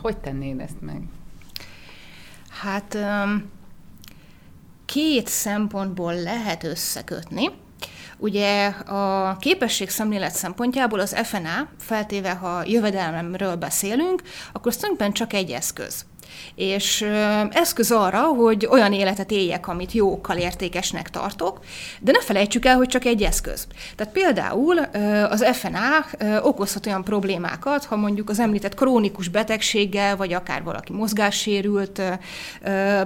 hogy 0.00 0.16
tennéd 0.16 0.60
ezt 0.60 0.80
meg? 0.80 1.02
Hát 2.48 2.94
um, 2.94 3.50
két 4.84 5.26
szempontból 5.26 6.14
lehet 6.14 6.64
összekötni. 6.64 7.50
Ugye 8.22 8.66
a 8.86 9.36
képesség 9.40 9.90
szemlélet 9.90 10.34
szempontjából 10.34 11.00
az 11.00 11.16
FNA, 11.24 11.68
feltéve 11.78 12.32
ha 12.32 12.62
jövedelmemről 12.64 13.56
beszélünk, 13.56 14.22
akkor 14.52 14.72
ez 14.72 15.12
csak 15.12 15.32
egy 15.32 15.50
eszköz 15.50 16.04
és 16.54 17.06
eszköz 17.50 17.90
arra, 17.90 18.20
hogy 18.20 18.68
olyan 18.70 18.92
életet 18.92 19.30
éljek, 19.30 19.68
amit 19.68 19.92
jókkal 19.92 20.36
értékesnek 20.36 21.10
tartok, 21.10 21.60
de 22.00 22.12
ne 22.12 22.20
felejtsük 22.20 22.64
el, 22.64 22.76
hogy 22.76 22.88
csak 22.88 23.04
egy 23.04 23.22
eszköz. 23.22 23.66
Tehát 23.96 24.12
például 24.12 24.78
az 25.28 25.44
FNA 25.52 26.04
okozhat 26.42 26.86
olyan 26.86 27.04
problémákat, 27.04 27.84
ha 27.84 27.96
mondjuk 27.96 28.30
az 28.30 28.40
említett 28.40 28.74
krónikus 28.74 29.28
betegséggel, 29.28 30.16
vagy 30.16 30.32
akár 30.32 30.62
valaki 30.62 30.92
mozgássérült 30.92 32.02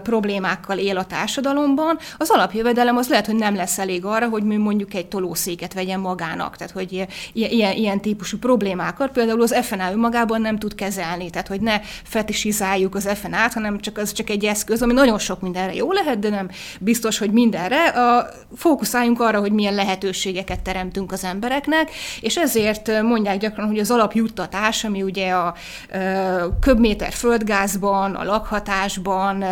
problémákkal 0.02 0.78
él 0.78 0.97
a 0.97 1.04
társadalomban, 1.04 1.99
az 2.18 2.30
alapjövedelem 2.30 2.97
az 2.97 3.09
lehet, 3.09 3.26
hogy 3.26 3.37
nem 3.37 3.54
lesz 3.54 3.78
elég 3.78 4.04
arra, 4.04 4.28
hogy 4.28 4.42
mondjuk 4.42 4.95
egy 4.95 5.06
tolószéket 5.06 5.75
vegyen 5.75 6.00
magának. 6.00 6.56
Tehát, 6.56 6.73
hogy 6.73 7.06
ilyen, 7.33 7.73
ilyen 7.73 8.00
típusú 8.00 8.38
problémákat 8.38 9.11
például 9.11 9.42
az 9.42 9.54
FNA 9.62 9.90
önmagában 9.90 10.40
nem 10.40 10.59
tud 10.59 10.75
kezelni. 10.75 11.30
Tehát, 11.30 11.49
hogy 11.49 11.61
ne 11.61 11.80
fetisizáljuk 12.04 12.95
az 12.95 13.09
FNA 13.16 13.37
át, 13.37 13.52
hanem 13.52 13.80
csak 13.80 13.99
az 13.99 14.12
csak 14.12 14.30
egy 14.30 14.44
eszköz, 14.44 14.82
ami 14.82 14.92
nagyon 14.92 15.18
sok 15.18 15.40
mindenre 15.40 15.75
jó 15.75 15.92
lehet, 15.92 16.18
de 16.18 16.28
nem 16.28 16.50
biztos, 16.80 17.18
hogy 17.18 17.30
mindenre. 17.30 17.88
A, 17.88 18.28
fókuszáljunk 18.56 19.20
arra, 19.20 19.40
hogy 19.40 19.52
milyen 19.52 19.75
lehetőségeket 19.75 20.61
teremtünk 20.61 21.12
az 21.12 21.25
embereknek, 21.25 21.90
és 22.20 22.37
ezért 22.37 23.02
mondják 23.02 23.38
gyakran, 23.38 23.66
hogy 23.66 23.78
az 23.78 23.90
alapjuttatás, 23.90 24.85
ami 24.85 25.02
ugye 25.02 25.30
a, 25.30 25.46
a 25.46 25.54
köbméter 26.61 27.12
földgázban, 27.12 28.14
a 28.14 28.25
lakhatásban, 28.25 29.44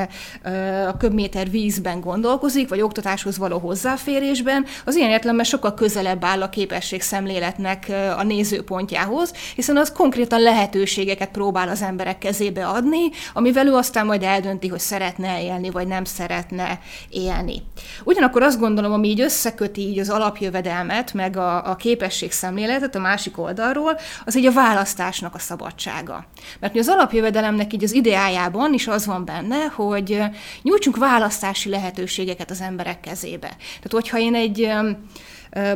a 0.89 0.97
köbméter 0.97 1.51
vízben 1.51 2.01
gondolkozik, 2.01 2.69
vagy 2.69 2.81
oktatáshoz 2.81 3.39
való 3.39 3.59
hozzáférésben, 3.59 4.67
az 4.85 4.97
ilyen 4.97 5.11
értelemben 5.11 5.45
sokkal 5.45 5.75
közelebb 5.75 6.25
áll 6.25 6.43
a 6.43 6.49
képesség 6.49 7.03
szemléletnek 7.03 7.93
a 8.17 8.23
nézőpontjához, 8.23 9.33
hiszen 9.55 9.77
az 9.77 9.93
konkrétan 9.93 10.41
lehetőségeket 10.41 11.31
próbál 11.31 11.69
az 11.69 11.83
emberek 11.83 12.19
kezébe 12.19 12.67
adni, 12.67 13.11
amivel 13.55 13.75
ő 13.75 13.77
aztán 13.77 14.07
majd 14.07 14.23
eldönti, 14.23 14.69
hogy 14.69 14.79
szeretne 14.79 15.43
élni, 15.43 15.71
vagy 15.71 15.87
nem 15.87 16.05
szeretne 16.05 16.79
élni. 17.09 17.63
Ugyanakkor 18.05 18.43
azt 18.43 18.59
gondolom, 18.59 18.93
ami 18.93 19.09
így 19.09 19.21
összeköti 19.21 19.81
így 19.81 19.99
az 19.99 20.11
alapjövedelmet, 20.11 21.13
meg 21.13 21.37
a, 21.37 21.71
a 21.71 21.77
képességszemléletet 21.77 22.95
a 22.95 22.99
másik 22.99 23.39
oldalról, 23.39 23.99
az 24.25 24.37
így 24.37 24.47
a 24.47 24.53
választásnak 24.53 25.35
a 25.35 25.39
szabadsága. 25.39 26.27
Mert 26.61 26.77
az 26.77 26.89
alapjövedelemnek 26.89 27.73
így 27.73 27.85
az 27.85 27.93
ideájában 27.93 28.73
is 28.73 28.87
az 28.87 29.07
van 29.07 29.25
benne, 29.25 29.65
hogy 29.75 30.23
nyújtsunk 30.63 30.97
választási 30.97 31.69
lehetőségeket 31.69 32.51
az 32.51 32.61
emberek 32.61 33.01
kezébe. 33.01 33.49
Tehát, 33.49 33.93
hogyha 33.93 34.19
én 34.19 34.35
egy 34.35 34.73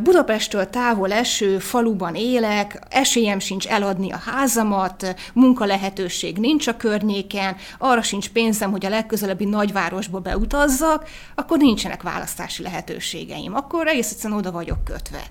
Budapesttől 0.02 0.70
távol 0.70 1.12
eső 1.12 1.58
faluban 1.58 2.14
élek, 2.14 2.78
esélyem 2.88 3.38
sincs 3.38 3.66
eladni 3.66 4.12
a 4.12 4.16
házamat, 4.16 5.14
munkalehetőség 5.32 6.38
nincs 6.38 6.66
a 6.66 6.76
környéken, 6.76 7.56
arra 7.78 8.02
sincs 8.02 8.28
pénzem, 8.28 8.70
hogy 8.70 8.86
a 8.86 8.88
legközelebbi 8.88 9.44
nagyvárosba 9.44 10.18
beutazzak, 10.18 11.08
akkor 11.34 11.58
nincsenek 11.58 12.02
választási 12.02 12.62
lehetőségeim. 12.62 13.54
Akkor 13.54 13.86
egész 13.86 14.10
egyszerűen 14.10 14.38
oda 14.38 14.52
vagyok 14.52 14.84
kötve 14.84 15.22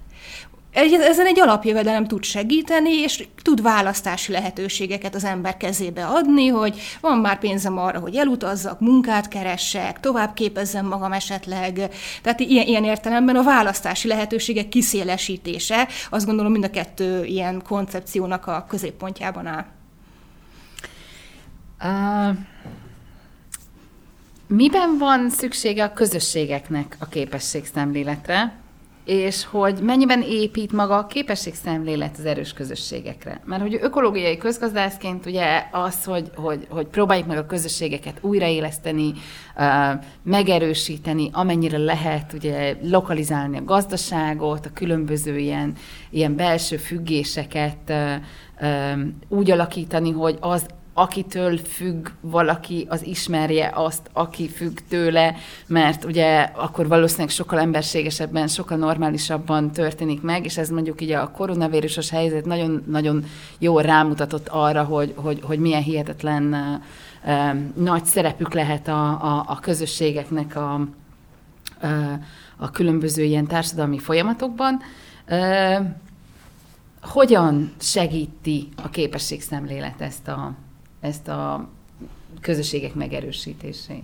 ezen 0.77 1.25
egy 1.25 1.39
alapjövedelem 1.39 2.05
tud 2.05 2.24
segíteni, 2.24 2.91
és 2.91 3.27
tud 3.41 3.62
választási 3.62 4.31
lehetőségeket 4.31 5.15
az 5.15 5.24
ember 5.24 5.57
kezébe 5.57 6.05
adni, 6.05 6.48
hogy 6.48 6.81
van 7.01 7.17
már 7.17 7.39
pénzem 7.39 7.77
arra, 7.77 8.00
hogy 8.00 8.15
elutazzak, 8.15 8.79
munkát 8.79 9.27
keressek, 9.27 10.00
tovább 10.00 10.34
képezzem 10.34 10.86
magam 10.86 11.12
esetleg. 11.12 11.89
Tehát 12.22 12.39
ilyen, 12.39 12.67
ilyen 12.67 12.84
értelemben 12.84 13.36
a 13.36 13.43
választási 13.43 14.07
lehetőségek 14.07 14.69
kiszélesítése, 14.69 15.88
azt 16.10 16.25
gondolom 16.25 16.51
mind 16.51 16.63
a 16.63 16.69
kettő 16.69 17.25
ilyen 17.25 17.62
koncepciónak 17.67 18.48
a 18.48 18.65
középpontjában 18.69 19.46
áll. 19.46 19.65
Uh, 21.84 22.38
miben 24.48 24.98
van 24.98 25.29
szüksége 25.29 25.84
a 25.84 25.93
közösségeknek 25.93 26.96
a 27.00 27.05
képességszemléletre? 27.05 28.65
És 29.08 29.46
hogy 29.46 29.80
mennyiben 29.82 30.22
épít 30.22 30.72
maga 30.72 30.98
a 30.98 31.06
képességszemlélet 31.06 32.16
az 32.18 32.26
erős 32.26 32.54
közösségekre. 32.54 33.42
Mert 33.46 33.62
hogy 33.62 33.78
ökológiai 33.82 34.38
közgazdászként 34.38 35.26
ugye 35.26 35.64
az, 35.72 36.04
hogy, 36.04 36.32
hogy, 36.36 36.68
hogy 36.70 36.88
próbáljuk 36.88 37.28
meg 37.28 37.38
a 37.38 37.46
közösségeket 37.46 38.18
újraéleszteni, 38.22 39.14
megerősíteni, 40.24 41.30
amennyire 41.34 41.78
lehet, 41.78 42.34
ugye 42.34 42.76
lokalizálni 42.82 43.58
a 43.58 43.64
gazdaságot, 43.64 44.66
a 44.66 44.74
különböző 44.74 45.38
ilyen, 45.38 45.74
ilyen 46.10 46.36
belső 46.36 46.78
függéseket 46.78 47.94
úgy 49.28 49.52
alakítani, 49.52 50.12
hogy 50.12 50.38
az 50.40 50.66
akitől 51.00 51.58
függ 51.58 52.08
valaki, 52.22 52.86
az 52.89 53.06
ismerje 53.06 53.72
azt, 53.74 54.10
aki 54.13 54.50
függ 54.50 54.77
tőle, 54.89 55.36
mert 55.68 56.04
ugye 56.04 56.42
akkor 56.42 56.88
valószínűleg 56.88 57.30
sokkal 57.30 57.60
emberségesebben, 57.60 58.48
sokkal 58.48 58.77
normálisabban 58.77 59.72
történik 59.72 60.22
meg, 60.22 60.46
és 60.46 60.58
ez 60.58 60.70
mondjuk 60.70 61.01
így 61.01 61.12
a 61.12 61.32
koronavírusos 61.32 62.10
helyzet 62.10 62.46
nagyon-nagyon 62.46 63.25
jól 63.58 63.82
rámutatott 63.82 64.48
arra, 64.48 64.84
hogy, 64.84 65.13
hogy, 65.16 65.39
hogy 65.44 65.60
milyen 65.60 65.82
hihetetlen 65.82 66.56
nagy 67.75 68.06
szerepük 68.06 68.54
lehet 68.54 68.88
a, 68.88 69.08
a, 69.10 69.46
a 69.48 69.60
közösségeknek 69.60 70.56
a, 70.56 70.74
a 72.58 72.72
különböző 72.72 73.24
ilyen 73.24 73.48
társadalmi 73.48 73.98
folyamatokban. 73.98 74.82
Hogyan 77.01 77.72
segíti 77.80 78.70
a 78.84 78.89
képességszemlélet 78.89 80.01
ezt 80.01 80.27
a, 80.27 80.54
ezt 81.08 81.28
a 81.28 81.70
közösségek 82.42 82.94
megerősítését? 82.94 84.04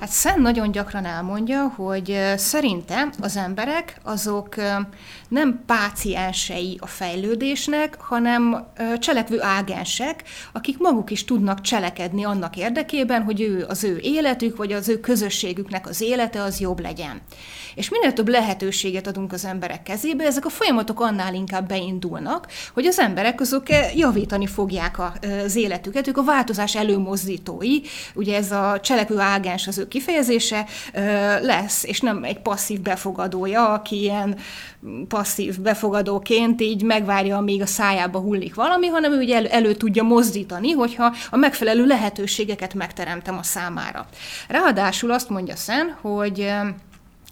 Hát 0.00 0.08
Szen 0.08 0.40
nagyon 0.40 0.70
gyakran 0.70 1.04
elmondja, 1.04 1.72
hogy 1.76 2.18
szerinte 2.36 3.08
az 3.20 3.36
emberek 3.36 4.00
azok 4.02 4.54
nem 5.28 5.62
páciensei 5.66 6.78
a 6.80 6.86
fejlődésnek, 6.86 8.00
hanem 8.00 8.66
cselekvő 8.98 9.42
ágensek, 9.42 10.22
akik 10.52 10.78
maguk 10.78 11.10
is 11.10 11.24
tudnak 11.24 11.60
cselekedni 11.60 12.24
annak 12.24 12.56
érdekében, 12.56 13.22
hogy 13.22 13.40
ő, 13.40 13.64
az 13.68 13.84
ő 13.84 13.98
életük, 14.02 14.56
vagy 14.56 14.72
az 14.72 14.88
ő 14.88 15.00
közösségüknek 15.00 15.88
az 15.88 16.00
élete 16.00 16.42
az 16.42 16.60
jobb 16.60 16.80
legyen. 16.80 17.20
És 17.74 17.88
minél 17.88 18.12
több 18.12 18.28
lehetőséget 18.28 19.06
adunk 19.06 19.32
az 19.32 19.44
emberek 19.44 19.82
kezébe, 19.82 20.24
ezek 20.24 20.44
a 20.44 20.48
folyamatok 20.48 21.00
annál 21.00 21.34
inkább 21.34 21.68
beindulnak, 21.68 22.46
hogy 22.74 22.86
az 22.86 22.98
emberek 22.98 23.40
azok 23.40 23.66
javítani 23.94 24.46
fogják 24.46 24.96
az 25.44 25.56
életüket, 25.56 26.08
ők 26.08 26.18
a 26.18 26.24
változás 26.24 26.76
előmozdítói, 26.76 27.80
ugye 28.14 28.36
ez 28.36 28.52
a 28.52 28.80
cselekvő 28.80 29.18
ágens 29.18 29.66
az 29.66 29.78
ő 29.84 29.88
kifejezése 29.88 30.66
lesz, 31.40 31.84
és 31.84 32.00
nem 32.00 32.24
egy 32.24 32.38
passzív 32.38 32.80
befogadója, 32.80 33.68
aki 33.68 34.00
ilyen 34.00 34.36
passzív 35.08 35.60
befogadóként 35.60 36.60
így 36.60 36.82
megvárja, 36.82 37.36
amíg 37.36 37.62
a 37.62 37.66
szájába 37.66 38.18
hullik 38.18 38.54
valami, 38.54 38.86
hanem 38.86 39.12
ő 39.12 39.18
ugye 39.18 39.36
elő, 39.36 39.46
elő 39.46 39.74
tudja 39.74 40.02
mozdítani, 40.02 40.70
hogyha 40.70 41.14
a 41.30 41.36
megfelelő 41.36 41.86
lehetőségeket 41.86 42.74
megteremtem 42.74 43.38
a 43.38 43.42
számára. 43.42 44.06
Ráadásul 44.48 45.10
azt 45.10 45.28
mondja 45.28 45.56
Szen, 45.56 45.96
hogy 46.00 46.52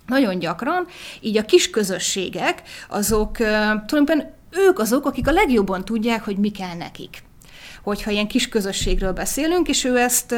nagyon 0.07 0.39
gyakran, 0.39 0.87
így 1.21 1.37
a 1.37 1.45
kis 1.45 1.71
közösségek, 1.71 2.63
azok 2.89 3.37
tulajdonképpen 3.37 4.35
ők 4.51 4.79
azok, 4.79 5.07
akik 5.07 5.29
a 5.29 5.33
legjobban 5.33 5.85
tudják, 5.85 6.25
hogy 6.25 6.37
mi 6.37 6.51
kell 6.51 6.77
nekik. 6.77 7.23
Hogyha 7.83 8.11
ilyen 8.11 8.29
kis 8.29 8.49
közösségről 8.49 9.13
beszélünk, 9.13 9.69
és 9.69 9.85
ő 9.85 9.99
ezt 9.99 10.35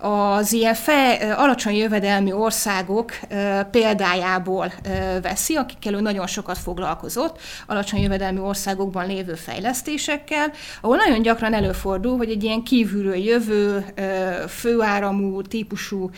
az 0.00 0.52
ilyen 0.52 0.74
fe, 0.74 1.34
alacsony 1.36 1.74
jövedelmi 1.74 2.32
országok 2.32 3.12
példájából 3.70 4.72
veszi, 5.22 5.54
akikkel 5.54 5.94
ő 5.94 6.00
nagyon 6.00 6.26
sokat 6.26 6.58
foglalkozott, 6.58 7.38
alacsony 7.66 8.00
jövedelmi 8.00 8.38
országokban 8.38 9.06
lévő 9.06 9.34
fejlesztésekkel, 9.34 10.52
ahol 10.80 10.96
nagyon 10.96 11.22
gyakran 11.22 11.54
előfordul, 11.54 12.16
hogy 12.16 12.30
egy 12.30 12.44
ilyen 12.44 12.62
kívülről 12.62 13.16
jövő, 13.16 13.84
főáramú 14.48 15.42
típusú 15.42 16.10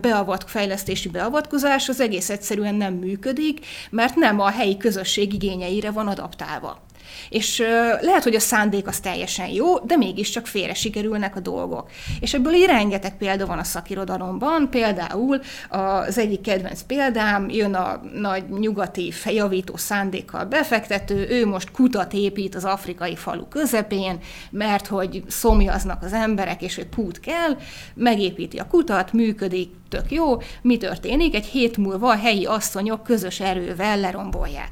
beavat, 0.00 0.44
fejlesztési 0.46 1.08
beavatkozás 1.08 1.88
az 1.88 2.00
egész 2.00 2.30
egyszerűen 2.30 2.74
nem 2.74 2.92
működik, 2.92 3.66
mert 3.90 4.14
nem 4.14 4.40
a 4.40 4.48
helyi 4.50 4.76
közösség 4.76 5.34
igényeire 5.34 5.90
van 5.90 6.06
adaptálva. 6.06 6.83
És 7.28 7.58
lehet, 8.00 8.22
hogy 8.22 8.34
a 8.34 8.40
szándék 8.40 8.86
az 8.86 9.00
teljesen 9.00 9.48
jó, 9.48 9.78
de 9.78 9.96
mégiscsak 9.96 10.46
félre 10.46 10.74
sikerülnek 10.74 11.36
a 11.36 11.40
dolgok. 11.40 11.90
És 12.20 12.34
ebből 12.34 12.54
így 12.54 12.66
rengeteg 12.66 13.16
példa 13.16 13.46
van 13.46 13.58
a 13.58 13.64
szakirodalomban, 13.64 14.70
például 14.70 15.40
az 15.68 16.18
egyik 16.18 16.40
kedvenc 16.40 16.82
példám, 16.82 17.48
jön 17.48 17.74
a 17.74 18.00
nagy 18.14 18.48
nyugati 18.48 19.12
javító 19.26 19.76
szándékkal 19.76 20.44
befektető, 20.44 21.26
ő 21.28 21.46
most 21.46 21.70
kutat 21.70 22.12
épít 22.12 22.54
az 22.54 22.64
afrikai 22.64 23.16
falu 23.16 23.48
közepén, 23.48 24.18
mert 24.50 24.86
hogy 24.86 25.22
szomjaznak 25.28 26.02
az 26.02 26.12
emberek, 26.12 26.62
és 26.62 26.74
hogy 26.74 26.88
kút 26.94 27.20
kell, 27.20 27.56
megépíti 27.94 28.58
a 28.58 28.66
kutat, 28.66 29.12
működik, 29.12 29.70
tök 29.88 30.10
jó, 30.10 30.36
mi 30.62 30.76
történik? 30.76 31.34
Egy 31.34 31.46
hét 31.46 31.76
múlva 31.76 32.08
a 32.08 32.16
helyi 32.16 32.44
asszonyok 32.44 33.02
közös 33.02 33.40
erővel 33.40 34.00
lerombolják. 34.00 34.70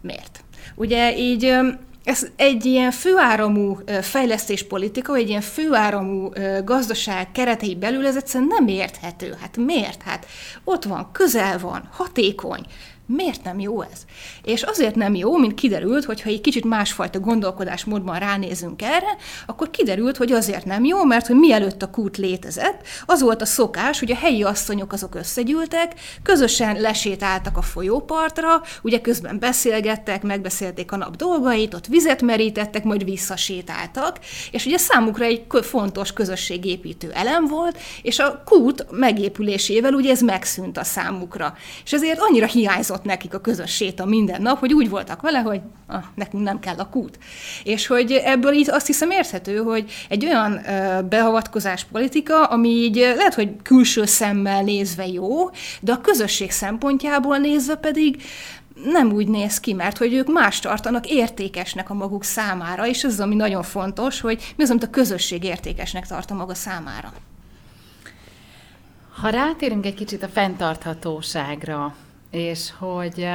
Miért? 0.00 0.44
Ugye 0.74 1.16
így 1.16 1.56
ez 2.04 2.26
egy 2.36 2.64
ilyen 2.64 2.90
főáramú 2.90 3.78
fejlesztéspolitika, 4.02 5.14
egy 5.14 5.28
ilyen 5.28 5.40
főáramú 5.40 6.30
gazdaság 6.64 7.32
keretei 7.32 7.74
belül 7.74 8.06
ez 8.06 8.16
egyszerűen 8.16 8.48
nem 8.48 8.68
érthető. 8.68 9.36
Hát 9.40 9.56
miért? 9.56 10.02
Hát 10.02 10.26
ott 10.64 10.84
van, 10.84 11.08
közel 11.12 11.58
van, 11.58 11.88
hatékony, 11.92 12.62
Miért 13.08 13.44
nem 13.44 13.60
jó 13.60 13.82
ez? 13.82 14.04
És 14.42 14.62
azért 14.62 14.94
nem 14.94 15.14
jó, 15.14 15.36
mint 15.36 15.54
kiderült, 15.54 16.04
hogyha 16.04 16.28
egy 16.28 16.40
kicsit 16.40 16.64
másfajta 16.64 17.20
gondolkodásmódban 17.20 18.18
ránézünk 18.18 18.82
erre, 18.82 19.16
akkor 19.46 19.70
kiderült, 19.70 20.16
hogy 20.16 20.32
azért 20.32 20.64
nem 20.64 20.84
jó, 20.84 21.04
mert 21.04 21.26
hogy 21.26 21.36
mielőtt 21.36 21.82
a 21.82 21.90
kút 21.90 22.16
létezett, 22.16 22.80
az 23.06 23.22
volt 23.22 23.42
a 23.42 23.46
szokás, 23.46 23.98
hogy 23.98 24.10
a 24.10 24.16
helyi 24.16 24.42
asszonyok 24.42 24.92
azok 24.92 25.14
összegyűltek, 25.14 25.92
közösen 26.22 26.80
lesétáltak 26.80 27.56
a 27.56 27.62
folyópartra, 27.62 28.62
ugye 28.82 29.00
közben 29.00 29.38
beszélgettek, 29.38 30.22
megbeszélték 30.22 30.92
a 30.92 30.96
nap 30.96 31.16
dolgait, 31.16 31.74
ott 31.74 31.86
vizet 31.86 32.22
merítettek, 32.22 32.84
majd 32.84 33.04
visszasétáltak, 33.04 34.18
és 34.50 34.66
ugye 34.66 34.78
számukra 34.78 35.24
egy 35.24 35.44
fontos 35.62 36.12
közösségépítő 36.12 37.10
elem 37.12 37.44
volt, 37.46 37.78
és 38.02 38.18
a 38.18 38.42
kút 38.44 38.86
megépülésével 38.90 39.92
ugye 39.92 40.10
ez 40.10 40.20
megszűnt 40.20 40.78
a 40.78 40.84
számukra. 40.84 41.54
És 41.84 41.92
ezért 41.92 42.20
annyira 42.20 42.46
hiányzott 42.46 42.95
ott 42.96 43.04
nekik 43.04 43.34
a 43.34 43.40
közös 43.40 43.74
séta 43.74 44.04
minden 44.04 44.42
nap, 44.42 44.58
hogy 44.58 44.72
úgy 44.72 44.88
voltak 44.88 45.20
vele, 45.20 45.38
hogy 45.38 45.60
ah, 45.86 46.02
nekünk 46.14 46.42
nem 46.42 46.58
kell 46.58 46.76
a 46.78 46.88
kút. 46.88 47.18
És 47.64 47.86
hogy 47.86 48.12
ebből 48.12 48.52
így 48.52 48.70
azt 48.70 48.86
hiszem 48.86 49.10
érthető, 49.10 49.56
hogy 49.56 49.90
egy 50.08 50.24
olyan 50.24 50.60
ö, 50.68 51.02
beavatkozás 51.02 51.84
politika, 51.84 52.44
ami 52.44 52.68
így 52.68 52.96
lehet, 52.96 53.34
hogy 53.34 53.50
külső 53.62 54.04
szemmel 54.04 54.62
nézve 54.62 55.06
jó, 55.06 55.50
de 55.80 55.92
a 55.92 56.00
közösség 56.00 56.50
szempontjából 56.50 57.38
nézve 57.38 57.74
pedig 57.74 58.22
nem 58.84 59.12
úgy 59.12 59.28
néz 59.28 59.60
ki, 59.60 59.72
mert 59.72 59.98
hogy 59.98 60.14
ők 60.14 60.32
más 60.32 60.60
tartanak 60.60 61.06
értékesnek 61.06 61.90
a 61.90 61.94
maguk 61.94 62.24
számára, 62.24 62.86
és 62.86 63.04
ez 63.04 63.12
az, 63.12 63.20
ami 63.20 63.34
nagyon 63.34 63.62
fontos, 63.62 64.20
hogy 64.20 64.54
mi 64.56 64.62
az, 64.62 64.70
amit 64.70 64.82
a 64.82 64.90
közösség 64.90 65.44
értékesnek 65.44 66.06
tart 66.06 66.30
a 66.30 66.34
maga 66.34 66.54
számára. 66.54 67.12
Ha 69.20 69.28
rátérünk 69.28 69.86
egy 69.86 69.94
kicsit 69.94 70.22
a 70.22 70.28
fenntarthatóságra, 70.28 71.94
és 72.30 72.72
hogy, 72.78 73.28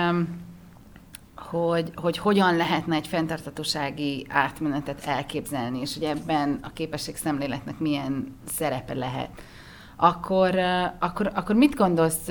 hogy, 1.36 1.92
hogy 1.96 2.18
hogyan 2.18 2.56
lehetne 2.56 2.96
egy 2.96 3.08
fenntartatósági 3.08 4.26
átmenetet 4.30 5.06
elképzelni, 5.06 5.80
és 5.80 5.94
hogy 5.94 6.04
ebben 6.04 6.60
a 6.62 6.74
képesség 6.74 7.16
szemléletnek 7.16 7.80
milyen 7.80 8.36
szerepe 8.48 8.94
lehet. 8.94 9.30
Akkor, 9.96 10.56
akkor, 11.00 11.32
akkor 11.34 11.56
mit 11.56 11.76
gondolsz, 11.76 12.28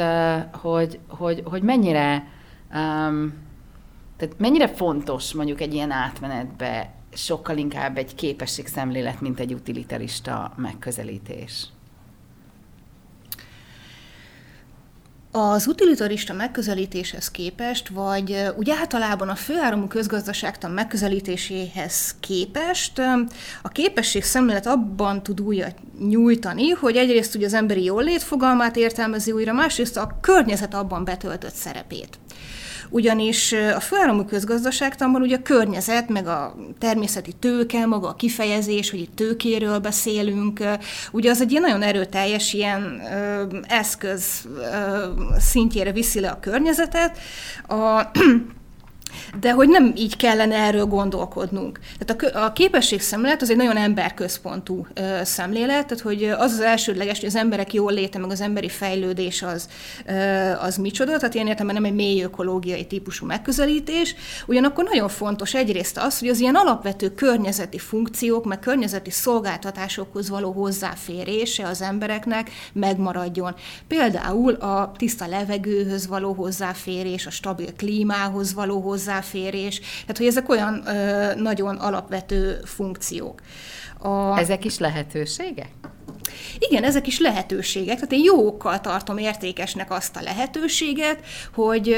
hogy, 0.53 0.99
hogy, 1.09 1.43
hogy 1.45 1.63
mennyire 1.63 2.39
tehát 4.17 4.39
mennyire 4.39 4.69
fontos 4.69 5.33
mondjuk 5.33 5.61
egy 5.61 5.75
ilyen 5.75 5.91
átmenetbe 5.91 6.95
sokkal 7.13 7.57
inkább 7.57 7.97
egy 7.97 8.15
képességszemlélet, 8.15 9.21
mint 9.21 9.41
egy 9.41 9.55
utilitarista 9.55 10.53
megközelítés? 10.57 11.69
Az 15.33 15.67
utilitarista 15.67 16.33
megközelítéshez 16.33 17.31
képest, 17.31 17.89
vagy 17.89 18.37
úgy 18.57 18.71
általában 18.71 19.29
a 19.29 19.35
főáramú 19.35 19.87
közgazdaságtan 19.87 20.71
megközelítéséhez 20.71 22.15
képest 22.21 22.99
a 23.63 23.69
képesség 23.69 24.25
szemlélet 24.25 24.67
abban 24.67 25.23
tud 25.23 25.41
újat 25.41 25.75
nyújtani, 26.09 26.69
hogy 26.69 26.97
egyrészt 26.97 27.35
ugye 27.35 27.47
az 27.47 27.55
emberi 27.55 27.85
jólét 27.85 28.23
fogalmát 28.23 28.77
értelmezi 28.77 29.33
újra, 29.33 29.53
másrészt 29.53 29.97
a 29.97 30.19
környezet 30.21 30.75
abban 30.75 31.05
betöltött 31.05 31.55
szerepét 31.55 32.19
ugyanis 32.91 33.53
a 33.53 33.81
főáramú 33.81 34.25
közgazdaságtanban 34.25 35.23
ugye 35.23 35.37
a 35.37 35.43
környezet, 35.43 36.09
meg 36.09 36.27
a 36.27 36.55
természeti 36.79 37.33
tőke, 37.33 37.87
maga 37.87 38.09
a 38.09 38.15
kifejezés, 38.15 38.91
hogy 38.91 39.01
itt 39.01 39.17
tőkéről 39.17 39.79
beszélünk, 39.79 40.65
ugye 41.13 41.31
az 41.31 41.41
egy 41.41 41.51
ilyen 41.51 41.63
nagyon 41.63 41.83
erőteljes 41.83 42.53
ilyen 42.53 43.01
ö, 43.13 43.43
eszköz 43.69 44.49
ö, 44.57 45.07
szintjére 45.39 45.93
viszi 45.93 46.21
le 46.21 46.29
a 46.29 46.41
környezetet. 46.41 47.19
A, 47.69 48.11
de 49.41 49.53
hogy 49.53 49.69
nem 49.69 49.93
így 49.97 50.17
kellene 50.17 50.57
erről 50.57 50.85
gondolkodnunk. 50.85 51.79
Tehát 51.99 52.35
a, 52.35 52.45
a 52.45 52.53
képességszemlélet 52.53 53.43
az 53.43 53.51
egy 53.51 53.57
nagyon 53.57 53.77
emberközpontú 53.77 54.87
ö, 54.95 55.21
szemlélet, 55.25 55.87
tehát 55.87 56.03
hogy 56.03 56.25
az 56.25 56.53
az 56.53 56.61
elsődleges, 56.61 57.19
hogy 57.19 57.29
az 57.29 57.37
emberek 57.37 57.73
jól 57.73 57.93
léte, 57.93 58.19
meg 58.19 58.31
az 58.31 58.41
emberi 58.41 58.69
fejlődés 58.69 59.43
az, 59.43 59.69
ö, 60.07 60.13
az 60.61 60.77
micsoda, 60.77 61.17
tehát 61.17 61.35
ilyen 61.35 61.47
értem, 61.47 61.67
nem 61.67 61.85
egy 61.85 61.95
mély 61.95 62.23
ökológiai 62.23 62.87
típusú 62.87 63.27
megközelítés, 63.27 64.15
ugyanakkor 64.47 64.85
nagyon 64.85 65.09
fontos 65.09 65.55
egyrészt 65.55 65.99
az, 65.99 66.19
hogy 66.19 66.29
az 66.29 66.41
ilyen 66.41 66.55
alapvető 66.55 67.15
környezeti 67.15 67.79
funkciók, 67.79 68.45
meg 68.45 68.59
környezeti 68.59 69.11
szolgáltatásokhoz 69.11 70.29
való 70.29 70.53
hozzáférése 70.53 71.67
az 71.67 71.83
embereknek 71.83 72.51
megmaradjon. 72.73 73.55
Például 73.89 74.55
a 74.55 74.93
tiszta 74.97 75.27
levegőhöz 75.27 76.07
való 76.07 76.33
hozzáférés, 76.33 77.27
a 77.27 77.31
stabil 77.31 77.73
klímához 77.77 78.55
való 78.55 78.81
hozzáférés, 78.81 79.00
hozzáférés, 79.01 79.79
tehát 79.79 80.17
hogy 80.17 80.27
ezek 80.27 80.49
olyan 80.49 80.83
ö, 80.87 81.35
nagyon 81.35 81.77
alapvető 81.77 82.61
funkciók. 82.65 83.41
A... 83.99 84.39
Ezek 84.39 84.65
is 84.65 84.79
lehetőségek? 84.79 85.71
Igen, 86.59 86.85
ezek 86.85 87.07
is 87.07 87.19
lehetőségek. 87.19 87.95
Tehát 87.95 88.13
én 88.13 88.25
jókkal 88.25 88.81
tartom 88.81 89.19
értékesnek 89.19 89.91
azt 89.91 90.17
a 90.17 90.23
lehetőséget, 90.23 91.21
hogy 91.55 91.97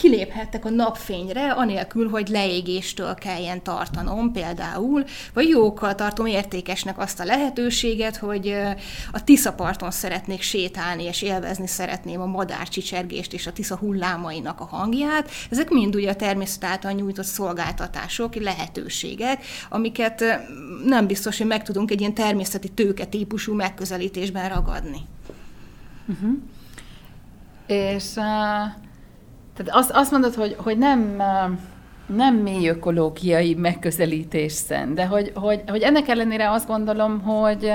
kiléphettek 0.00 0.64
a 0.64 0.70
napfényre, 0.70 1.52
anélkül, 1.52 2.08
hogy 2.08 2.28
leégéstől 2.28 3.14
kelljen 3.14 3.62
tartanom 3.62 4.32
például, 4.32 5.04
vagy 5.34 5.48
jókkal 5.48 5.94
tartom 5.94 6.26
értékesnek 6.26 6.98
azt 6.98 7.20
a 7.20 7.24
lehetőséget, 7.24 8.16
hogy 8.16 8.56
a 9.12 9.24
Tiszaparton 9.24 9.90
szeretnék 9.90 10.42
sétálni, 10.42 11.04
és 11.04 11.22
élvezni 11.22 11.66
szeretném 11.66 12.20
a 12.20 12.26
madárcsicsergést 12.26 13.32
és 13.32 13.46
a 13.46 13.52
Tisza 13.52 13.76
hullámainak 13.76 14.60
a 14.60 14.64
hangját. 14.64 15.30
Ezek 15.50 15.70
mind 15.70 15.94
ugye 15.94 16.10
a 16.10 16.16
természet 16.16 16.64
által 16.64 16.92
nyújtott 16.92 17.24
szolgáltatások, 17.24 18.34
lehetőségek, 18.34 19.44
amiket 19.68 20.24
nem 20.84 21.06
biztos, 21.06 21.38
hogy 21.38 21.46
meg 21.46 21.62
tudunk 21.62 21.90
egy 21.90 22.00
ilyen 22.00 22.14
természeti 22.14 22.68
tőke 22.68 23.04
típusú 23.04 23.54
megközelítésben 23.54 24.48
ragadni. 24.48 25.00
Uh-huh. 26.06 26.30
És 27.66 28.04
uh 28.16 28.88
tehát 29.64 29.80
azt, 29.80 29.90
azt 29.90 30.10
mondod, 30.10 30.34
hogy, 30.34 30.56
hogy 30.58 30.78
nem, 30.78 31.22
nem 32.06 32.34
mély 32.34 32.68
ökológiai 32.68 33.54
megközelítés 33.54 34.52
szent, 34.52 34.94
de 34.94 35.06
hogy, 35.06 35.32
hogy, 35.34 35.62
hogy 35.66 35.82
ennek 35.82 36.08
ellenére 36.08 36.50
azt 36.50 36.66
gondolom, 36.66 37.20
hogy, 37.20 37.72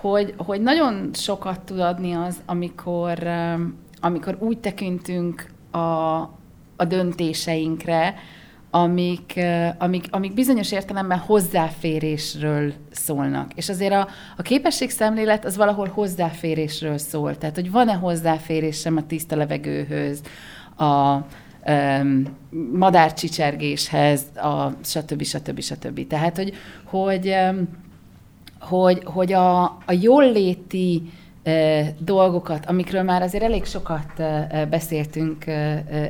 hogy, 0.00 0.34
hogy 0.36 0.60
nagyon 0.60 1.10
sokat 1.12 1.60
tud 1.60 1.78
adni 1.78 2.12
az, 2.12 2.40
amikor, 2.46 3.18
amikor 4.00 4.36
úgy 4.38 4.58
tekintünk 4.58 5.46
a, 5.70 5.78
a 6.76 6.84
döntéseinkre, 6.88 8.14
amik, 8.70 9.40
amik, 9.78 10.06
amik 10.10 10.34
bizonyos 10.34 10.72
értelemben 10.72 11.18
hozzáférésről 11.18 12.72
szólnak. 12.90 13.52
És 13.54 13.68
azért 13.68 13.92
a, 13.92 14.08
a 14.36 14.42
képességszemlélet 14.42 15.44
az 15.44 15.56
valahol 15.56 15.88
hozzáférésről 15.88 16.98
szól. 16.98 17.38
Tehát, 17.38 17.54
hogy 17.54 17.70
van-e 17.70 17.94
hozzáférésem 17.94 18.96
a 18.96 19.06
tiszta 19.06 19.36
levegőhöz, 19.36 20.20
a 20.76 21.18
madárcsicsergéshez, 22.72 24.22
a 24.34 24.72
stb. 24.84 25.22
stb. 25.22 25.60
stb. 25.60 26.06
Tehát, 26.06 26.36
hogy, 26.36 26.52
hogy, 26.84 27.34
hogy, 28.60 29.02
hogy 29.04 29.32
a, 29.32 29.62
a 29.62 29.92
jóléti 30.00 31.12
dolgokat, 31.98 32.66
amikről 32.66 33.02
már 33.02 33.22
azért 33.22 33.42
elég 33.42 33.64
sokat 33.64 34.22
beszéltünk 34.70 35.46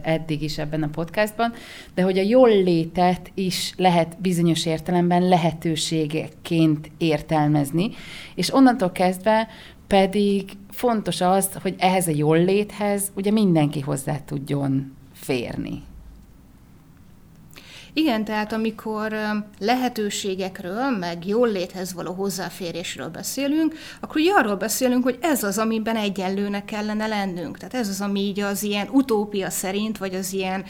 eddig 0.03 0.43
is 0.43 0.59
ebben 0.59 0.83
a 0.83 0.89
podcastban, 0.89 1.53
de 1.95 2.03
hogy 2.03 2.19
a 2.19 2.23
jól 2.23 2.49
létet 2.49 3.31
is 3.35 3.75
lehet 3.77 4.21
bizonyos 4.21 4.67
értelemben 4.67 5.29
lehetőségekként 5.29 6.91
értelmezni, 6.99 7.91
és 8.35 8.55
onnantól 8.55 8.91
kezdve 8.91 9.49
pedig 9.87 10.45
fontos 10.71 11.21
az, 11.21 11.49
hogy 11.63 11.75
ehhez 11.79 12.07
a 12.07 12.13
jól 12.15 12.39
léthez 12.45 13.11
ugye 13.15 13.31
mindenki 13.31 13.81
hozzá 13.81 14.17
tudjon 14.25 14.97
férni. 15.13 15.83
Igen, 17.93 18.25
tehát 18.25 18.53
amikor 18.53 19.13
lehetőségekről, 19.59 20.91
meg 20.91 21.27
jól 21.27 21.49
léthez 21.49 21.93
való 21.95 22.13
hozzáférésről 22.13 23.09
beszélünk, 23.09 23.75
akkor 24.01 24.21
ugye 24.21 24.33
arról 24.33 24.57
beszélünk, 24.57 25.03
hogy 25.05 25.19
ez 25.21 25.43
az, 25.43 25.59
amiben 25.59 25.97
egyenlőnek 25.97 26.65
kellene 26.65 27.07
lennünk. 27.07 27.57
Tehát 27.59 27.75
ez 27.75 27.89
az, 27.89 28.01
ami 28.01 28.21
így 28.21 28.41
az 28.41 28.63
ilyen 28.63 28.89
utópia 28.91 29.51
szerint, 29.51 29.99
vagy 29.99 30.15
az 30.15 30.33
ilyen 30.33 30.65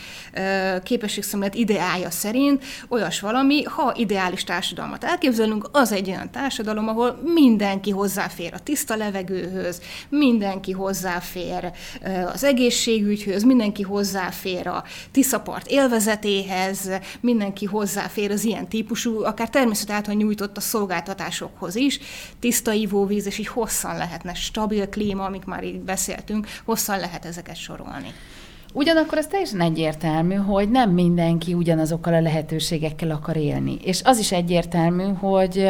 képességszemlet 0.83 1.54
ideája 1.54 2.11
szerint 2.11 2.64
olyas 2.88 3.20
valami, 3.20 3.62
ha 3.62 3.94
ideális 3.96 4.44
társadalmat 4.44 5.04
elképzelünk, 5.04 5.68
az 5.72 5.92
egy 5.92 6.09
olyan 6.09 6.30
társadalom, 6.30 6.88
ahol 6.88 7.20
mindenki 7.24 7.90
hozzáfér 7.90 8.54
a 8.54 8.59
tiszta 8.59 8.96
levegőhöz, 8.96 9.80
mindenki 10.09 10.72
hozzáfér 10.72 11.72
az 12.33 12.44
egészségügyhöz, 12.44 13.42
mindenki 13.42 13.83
hozzáfér 13.83 14.66
a 14.66 14.85
tiszapart 15.11 15.66
élvezetéhez, 15.66 16.90
mindenki 17.20 17.64
hozzáfér 17.64 18.31
az 18.31 18.44
ilyen 18.44 18.68
típusú, 18.68 19.25
akár 19.25 19.51
természet 19.51 19.90
által 19.90 20.14
nyújtott 20.14 20.57
a 20.57 20.61
szolgáltatásokhoz 20.61 21.75
is, 21.75 22.01
tiszta 22.38 22.73
ivóvíz, 22.73 23.27
és 23.27 23.38
így 23.38 23.46
hosszan 23.46 23.96
lehetne, 23.96 24.35
stabil 24.35 24.88
klíma, 24.88 25.25
amik 25.25 25.44
már 25.44 25.64
így 25.64 25.81
beszéltünk, 25.81 26.46
hosszan 26.64 26.99
lehet 26.99 27.25
ezeket 27.25 27.57
sorolni. 27.57 28.12
Ugyanakkor 28.73 29.18
ez 29.18 29.27
teljesen 29.27 29.61
egyértelmű, 29.61 30.35
hogy 30.35 30.70
nem 30.70 30.90
mindenki 30.90 31.55
ugyanazokkal 31.55 32.14
a 32.14 32.20
lehetőségekkel 32.20 33.11
akar 33.11 33.37
élni. 33.37 33.79
És 33.85 34.01
az 34.05 34.18
is 34.18 34.33
egyértelmű, 34.33 35.05
hogy 35.05 35.68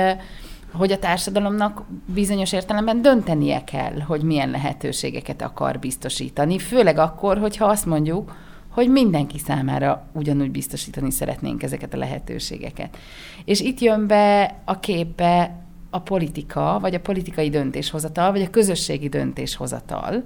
hogy 0.72 0.92
a 0.92 0.98
társadalomnak 0.98 1.82
bizonyos 2.14 2.52
értelemben 2.52 3.02
döntenie 3.02 3.64
kell, 3.64 4.00
hogy 4.00 4.22
milyen 4.22 4.50
lehetőségeket 4.50 5.42
akar 5.42 5.78
biztosítani, 5.78 6.58
főleg 6.58 6.98
akkor, 6.98 7.38
hogyha 7.38 7.64
azt 7.64 7.86
mondjuk, 7.86 8.34
hogy 8.70 8.88
mindenki 8.88 9.38
számára 9.38 10.06
ugyanúgy 10.12 10.50
biztosítani 10.50 11.10
szeretnénk 11.10 11.62
ezeket 11.62 11.94
a 11.94 11.96
lehetőségeket. 11.96 12.96
És 13.44 13.60
itt 13.60 13.80
jön 13.80 14.06
be 14.06 14.56
a 14.64 14.80
képbe 14.80 15.56
a 15.90 15.98
politika, 15.98 16.78
vagy 16.80 16.94
a 16.94 17.00
politikai 17.00 17.48
döntéshozatal, 17.48 18.32
vagy 18.32 18.42
a 18.42 18.50
közösségi 18.50 19.08
döntéshozatal, 19.08 20.24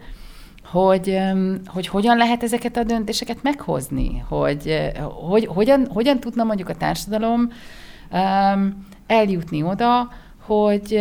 hogy, 0.65 1.19
hogy 1.67 1.87
hogyan 1.87 2.17
lehet 2.17 2.43
ezeket 2.43 2.77
a 2.77 2.85
döntéseket 2.85 3.43
meghozni, 3.43 4.25
hogy, 4.29 4.93
hogy 5.29 5.47
hogyan, 5.47 5.87
hogyan 5.87 6.21
tudna 6.21 6.45
mondjuk 6.45 6.69
a 6.69 6.75
társadalom 6.75 7.41
um, 8.13 8.87
eljutni 9.07 9.63
oda, 9.63 10.09
hogy, 10.47 10.99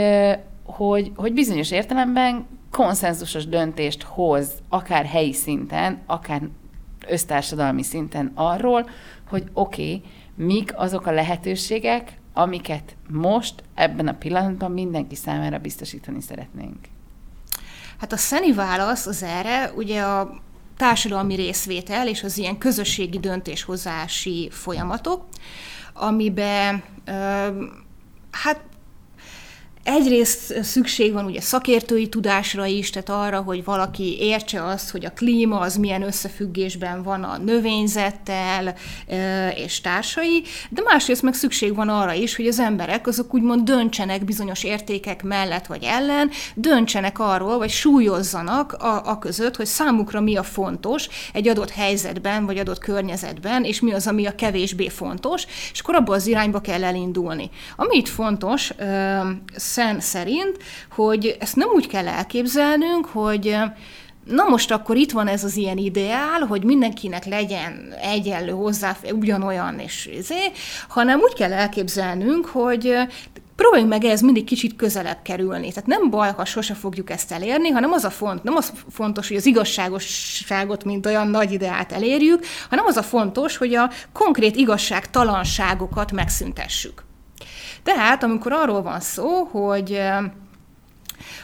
hogy, 0.63 1.12
hogy 1.15 1.34
bizonyos 1.34 1.71
értelemben 1.71 2.45
konszenzusos 2.71 3.47
döntést 3.47 4.03
hoz, 4.03 4.51
akár 4.69 5.06
helyi 5.06 5.34
szinten, 5.34 6.01
akár 6.06 6.41
össztársadalmi 7.10 7.84
szinten 7.84 8.32
arról, 8.36 8.89
hogy 9.28 9.44
oké, 9.54 9.84
okay, 9.84 10.02
mik 10.36 10.74
azok 10.76 11.06
a 11.06 11.12
lehetőségek, 11.12 12.18
amiket 12.34 12.96
most, 13.10 13.63
ebben 13.76 14.08
a 14.08 14.13
pillanatban 14.13 14.72
mindenki 14.72 15.16
számára 15.16 15.58
biztosítani 15.58 16.22
szeretnénk. 16.22 16.78
Hát 18.00 18.12
a 18.12 18.18
szeni 18.18 18.54
válasz 18.54 19.06
az 19.06 19.24
erre 19.24 19.72
ugye 19.76 20.02
a 20.02 20.42
társadalmi 20.78 21.36
részvétel 21.36 22.08
és 22.08 22.24
az 22.24 22.38
ilyen 22.38 22.58
közösségi 22.58 23.20
döntéshozási 23.20 24.50
folyamatok, 24.52 25.26
amiben 25.94 26.84
hát 28.32 28.62
egyrészt 29.84 30.63
szükség 30.63 31.13
van 31.13 31.26
ugye 31.26 31.41
szakértői 31.41 32.10
tudásra 32.10 32.65
is, 32.65 32.89
tehát 32.89 33.10
arra, 33.10 33.41
hogy 33.41 33.63
valaki 33.63 34.17
értse 34.19 34.65
azt, 34.65 34.89
hogy 34.89 35.06
a 35.06 35.13
klíma 35.13 35.60
az 35.60 35.76
milyen 35.76 36.02
összefüggésben 36.02 37.04
van 37.04 37.24
a 37.24 37.38
növényzettel 37.38 38.76
és 39.56 39.82
társai, 39.82 40.43
de 40.69 40.82
másrészt 40.82 41.22
meg 41.22 41.34
szükség 41.34 41.76
van 41.76 41.89
arra 41.89 42.13
is, 42.13 42.36
hogy 42.36 42.48
az 42.48 42.60
emberek 42.60 43.08
azok 43.08 43.34
úgymond 43.34 43.63
döntsenek 43.63 44.26
bizonyos 44.26 44.63
értékek 44.63 45.24
mellett 45.24 45.65
vagy 45.65 45.84
ellen, 45.84 46.30
döntsenek 46.56 47.19
arról, 47.19 47.58
vagy 47.58 47.69
súlyozzanak 47.69 48.74
a, 48.74 49.10
a 49.10 49.19
között, 49.19 49.56
hogy 49.56 49.65
számukra 49.65 50.22
mi 50.22 50.36
a 50.36 50.43
fontos 50.43 51.08
egy 51.34 51.48
adott 51.48 51.69
helyzetben, 51.69 52.46
vagy 52.46 52.58
adott 52.58 52.80
környezetben, 52.80 53.63
és 53.63 53.80
mi 53.80 53.93
az, 53.93 54.08
ami 54.08 54.26
a 54.26 54.36
kevésbé 54.36 54.89
fontos, 54.89 55.46
és 55.72 55.80
akkor 55.80 55.96
abba 55.96 56.13
az 56.13 56.28
irányba 56.28 56.60
kell 56.60 56.84
elindulni. 56.84 57.50
Ami 57.76 57.98
itt 57.98 58.08
fontos, 58.08 58.74
Szen 59.73 59.99
szerint, 59.99 60.57
hogy 60.91 61.38
ezt 61.39 61.55
nem 61.55 61.69
úgy 61.69 61.88
kell 61.88 62.07
elképzelnünk, 62.07 63.05
hogy 63.05 63.57
Na 64.25 64.43
most 64.43 64.71
akkor 64.71 64.95
itt 64.95 65.12
van 65.12 65.27
ez 65.27 65.43
az 65.43 65.55
ilyen 65.55 65.77
ideál, 65.77 66.39
hogy 66.39 66.63
mindenkinek 66.63 67.25
legyen 67.25 67.93
egyenlő 68.01 68.51
hozzáfér, 68.51 69.13
ugyanolyan, 69.13 69.79
és 69.79 70.09
izé, 70.17 70.51
hanem 70.88 71.19
úgy 71.19 71.33
kell 71.33 71.53
elképzelnünk, 71.53 72.45
hogy 72.45 72.95
próbáljunk 73.55 73.91
meg 73.91 74.03
ez 74.03 74.21
mindig 74.21 74.43
kicsit 74.43 74.75
közelebb 74.75 75.21
kerülni. 75.21 75.69
Tehát 75.69 75.86
nem 75.86 76.09
baj, 76.09 76.33
ha 76.33 76.45
sose 76.45 76.73
fogjuk 76.73 77.09
ezt 77.09 77.31
elérni, 77.31 77.69
hanem 77.69 77.91
az 77.91 78.03
a 78.03 78.09
font, 78.09 78.43
nem 78.43 78.55
az 78.55 78.73
fontos, 78.89 79.27
hogy 79.27 79.38
az 79.38 79.45
igazságosságot, 79.45 80.83
mint 80.83 81.05
olyan 81.05 81.27
nagy 81.27 81.51
ideát 81.51 81.91
elérjük, 81.91 82.45
hanem 82.69 82.86
az 82.86 82.97
a 82.97 83.03
fontos, 83.03 83.57
hogy 83.57 83.73
a 83.75 83.89
konkrét 84.12 84.55
igazságtalanságokat 84.55 86.12
megszüntessük. 86.12 87.03
Tehát, 87.84 88.24
amikor 88.24 88.52
arról 88.52 88.82
van 88.82 89.00
szó, 89.00 89.43
hogy 89.43 90.02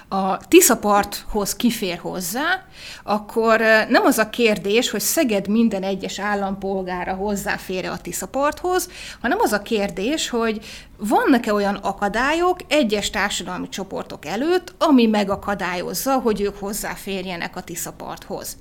a 0.07 0.37
Tiszaparthoz 0.47 1.55
kifér 1.55 1.97
hozzá, 1.97 2.63
akkor 3.03 3.59
nem 3.89 4.05
az 4.05 4.17
a 4.17 4.29
kérdés, 4.29 4.89
hogy 4.89 4.99
Szeged 4.99 5.47
minden 5.47 5.83
egyes 5.83 6.19
állampolgára 6.19 7.13
hozzáfér 7.13 7.85
a 7.85 7.97
Tiszaparthoz, 7.97 8.89
hanem 9.21 9.37
az 9.41 9.51
a 9.51 9.61
kérdés, 9.61 10.29
hogy 10.29 10.65
vannak-e 10.97 11.53
olyan 11.53 11.75
akadályok 11.75 12.59
egyes 12.67 13.09
társadalmi 13.09 13.69
csoportok 13.69 14.25
előtt, 14.25 14.73
ami 14.77 15.05
megakadályozza, 15.05 16.13
hogy 16.13 16.41
ők 16.41 16.59
hozzáférjenek 16.59 17.55
a 17.55 17.61
Tiszaparthoz. 17.61 18.57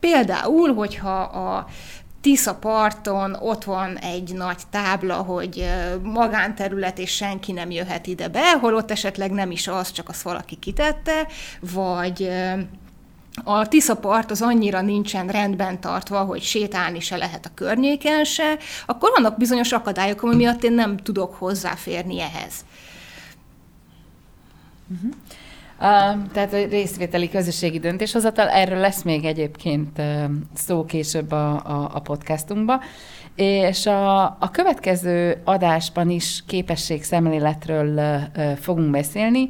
Például, 0.00 0.74
hogyha 0.74 1.20
a 1.20 1.66
Tisza 2.20 2.54
parton 2.54 3.34
ott 3.40 3.64
van 3.64 3.96
egy 3.96 4.34
nagy 4.34 4.62
tábla, 4.70 5.14
hogy 5.14 5.68
magánterület 6.02 6.98
és 6.98 7.10
senki 7.10 7.52
nem 7.52 7.70
jöhet 7.70 8.06
ide 8.06 8.28
be, 8.28 8.52
holott 8.52 8.90
esetleg 8.90 9.30
nem 9.30 9.50
is 9.50 9.68
az, 9.68 9.92
csak 9.92 10.08
azt 10.08 10.22
valaki 10.22 10.56
kitette, 10.56 11.26
vagy 11.60 12.30
a 13.44 13.68
Tisza 13.68 13.96
part 13.96 14.30
az 14.30 14.42
annyira 14.42 14.80
nincsen 14.80 15.26
rendben 15.26 15.80
tartva, 15.80 16.24
hogy 16.24 16.42
sétálni 16.42 17.00
se 17.00 17.16
lehet 17.16 17.46
a 17.46 17.54
környéken 17.54 18.24
se, 18.24 18.58
akkor 18.86 19.10
vannak 19.14 19.36
bizonyos 19.36 19.72
akadályok, 19.72 20.22
ami 20.22 20.34
miatt 20.34 20.64
én 20.64 20.72
nem 20.72 20.96
tudok 20.96 21.34
hozzáférni 21.34 22.20
ehhez. 22.20 22.64
Uh-huh. 24.90 25.10
Tehát 26.32 26.52
a 26.52 26.66
részvételi 26.70 27.28
közösségi 27.28 27.78
döntéshozatal, 27.78 28.48
erről 28.48 28.78
lesz 28.78 29.02
még 29.02 29.24
egyébként 29.24 30.02
szó 30.54 30.84
később 30.84 31.32
a, 31.32 31.50
a, 31.50 31.90
a 31.94 32.00
podcastunkba, 32.00 32.80
és 33.34 33.86
a, 33.86 34.22
a 34.24 34.50
következő 34.52 35.40
adásban 35.44 36.10
is 36.10 36.42
képesség 36.46 37.02
szemléletről 37.02 37.94
uh, 38.36 38.52
fogunk 38.52 38.90
beszélni, 38.90 39.48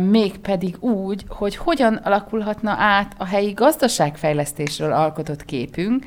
mégpedig 0.00 0.76
úgy, 0.82 1.24
hogy 1.28 1.56
hogyan 1.56 1.94
alakulhatna 1.94 2.70
át 2.78 3.12
a 3.18 3.24
helyi 3.24 3.52
gazdaságfejlesztésről 3.52 4.92
alkotott 4.92 5.44
képünk, 5.44 6.06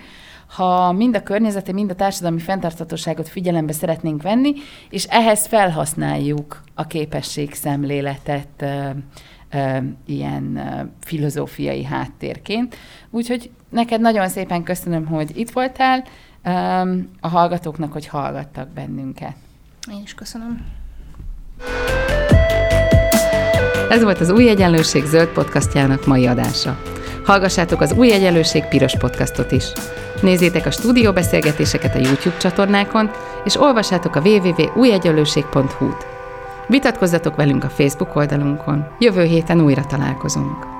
ha 0.49 0.91
mind 0.91 1.15
a 1.15 1.23
környezeti, 1.23 1.71
mind 1.71 1.89
a 1.89 1.95
társadalmi 1.95 2.39
fenntarthatóságot 2.39 3.27
figyelembe 3.27 3.73
szeretnénk 3.73 4.21
venni, 4.21 4.53
és 4.89 5.03
ehhez 5.03 5.45
felhasználjuk 5.45 6.61
a 6.73 6.87
képesség 6.87 7.53
szemléletet 7.53 8.47
ö, 8.57 8.89
ö, 9.51 9.77
ilyen 10.05 10.55
ö, 10.57 10.83
filozófiai 11.01 11.83
háttérként. 11.83 12.75
Úgyhogy 13.09 13.51
neked 13.69 14.01
nagyon 14.01 14.27
szépen 14.27 14.63
köszönöm, 14.63 15.05
hogy 15.05 15.37
itt 15.37 15.51
voltál, 15.51 16.03
ö, 16.43 16.49
a 17.19 17.27
hallgatóknak, 17.27 17.91
hogy 17.91 18.07
hallgattak 18.07 18.69
bennünket. 18.69 19.35
Én 19.91 20.01
is 20.03 20.13
köszönöm. 20.13 20.65
Ez 23.89 24.03
volt 24.03 24.19
az 24.19 24.29
Új 24.29 24.49
Egyenlőség 24.49 25.03
zöld 25.03 25.27
podcastjának 25.27 26.05
mai 26.05 26.27
adása. 26.27 26.81
Hallgassátok 27.25 27.81
az 27.81 27.93
Új 27.93 28.11
Egyenlőség 28.11 28.63
piros 28.63 28.97
podcastot 28.97 29.51
is. 29.51 29.63
Nézzétek 30.21 30.65
a 30.65 30.71
stúdióbeszélgetéseket 30.71 31.95
a 31.95 31.99
YouTube 31.99 32.37
csatornákon, 32.37 33.11
és 33.43 33.59
olvassátok 33.59 34.15
a 34.15 34.21
www.újegyenlőség.hu-t. 34.21 36.05
Vitatkozzatok 36.67 37.35
velünk 37.35 37.63
a 37.63 37.69
Facebook 37.69 38.15
oldalunkon. 38.15 38.87
Jövő 38.99 39.23
héten 39.23 39.61
újra 39.61 39.85
találkozunk. 39.85 40.78